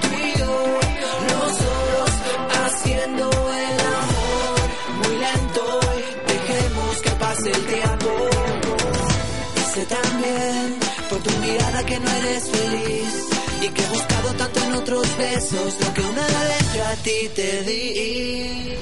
Tú 0.02 0.08
y 0.26 0.40
yo, 0.40 0.80
los 1.30 1.58
dos, 1.60 2.12
haciendo 2.64 3.30
el 3.30 3.80
amor 4.02 4.60
muy 4.98 5.18
lento. 5.18 5.80
Dejemos 6.28 7.02
que 7.04 7.10
pase 7.12 7.52
el 7.52 7.66
tiempo. 7.66 8.10
Y 9.56 9.74
sé 9.74 9.86
también 9.86 10.80
por 11.10 11.20
tu 11.20 11.32
mirada 11.40 11.86
que 11.86 12.00
no 12.00 12.10
eres 12.10 12.50
feliz 12.50 13.28
y 13.62 13.70
que 13.70 13.84
he 13.84 13.90
buscado 13.90 14.34
tanto 14.34 14.60
en 14.64 14.74
otros 14.74 15.18
besos 15.18 15.76
lo 15.82 15.94
que 15.94 16.02
una 16.02 16.26
vez 16.26 16.74
yo 16.76 16.86
a 16.86 16.96
ti 17.04 17.30
te 17.36 17.64
di. 17.64 18.79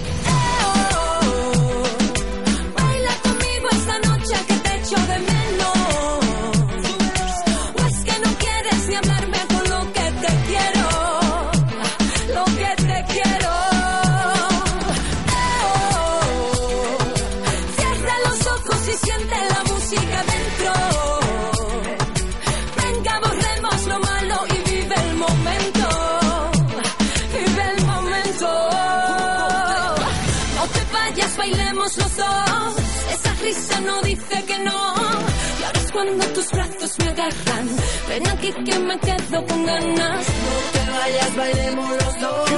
Cuando 36.07 36.25
tus 36.33 36.51
brazos 36.51 36.99
me 36.99 37.09
agarran. 37.09 37.67
Ven 38.07 38.27
aquí 38.27 38.53
que 38.53 38.79
me 38.79 38.99
quedo 38.99 39.45
con 39.45 39.65
ganas. 39.65 40.25
No 40.27 40.57
te 40.73 40.91
vayas, 40.91 41.35
bailemos 41.35 41.89
los 41.89 42.19
dos. 42.19 42.49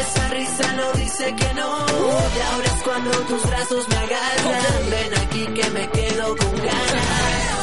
Esa 0.00 0.28
risa 0.28 0.72
no 0.74 0.92
dice 0.92 1.34
que 1.36 1.54
no. 1.54 1.86
Y 2.36 2.40
ahora 2.52 2.66
es 2.66 2.82
cuando 2.84 3.10
tus 3.10 3.42
brazos 3.46 3.88
me 3.88 3.96
agarran. 3.96 4.90
Ven 4.90 5.14
aquí 5.22 5.46
que 5.54 5.70
me 5.70 5.88
quedo 5.90 6.36
con 6.36 6.56
ganas. 6.56 7.57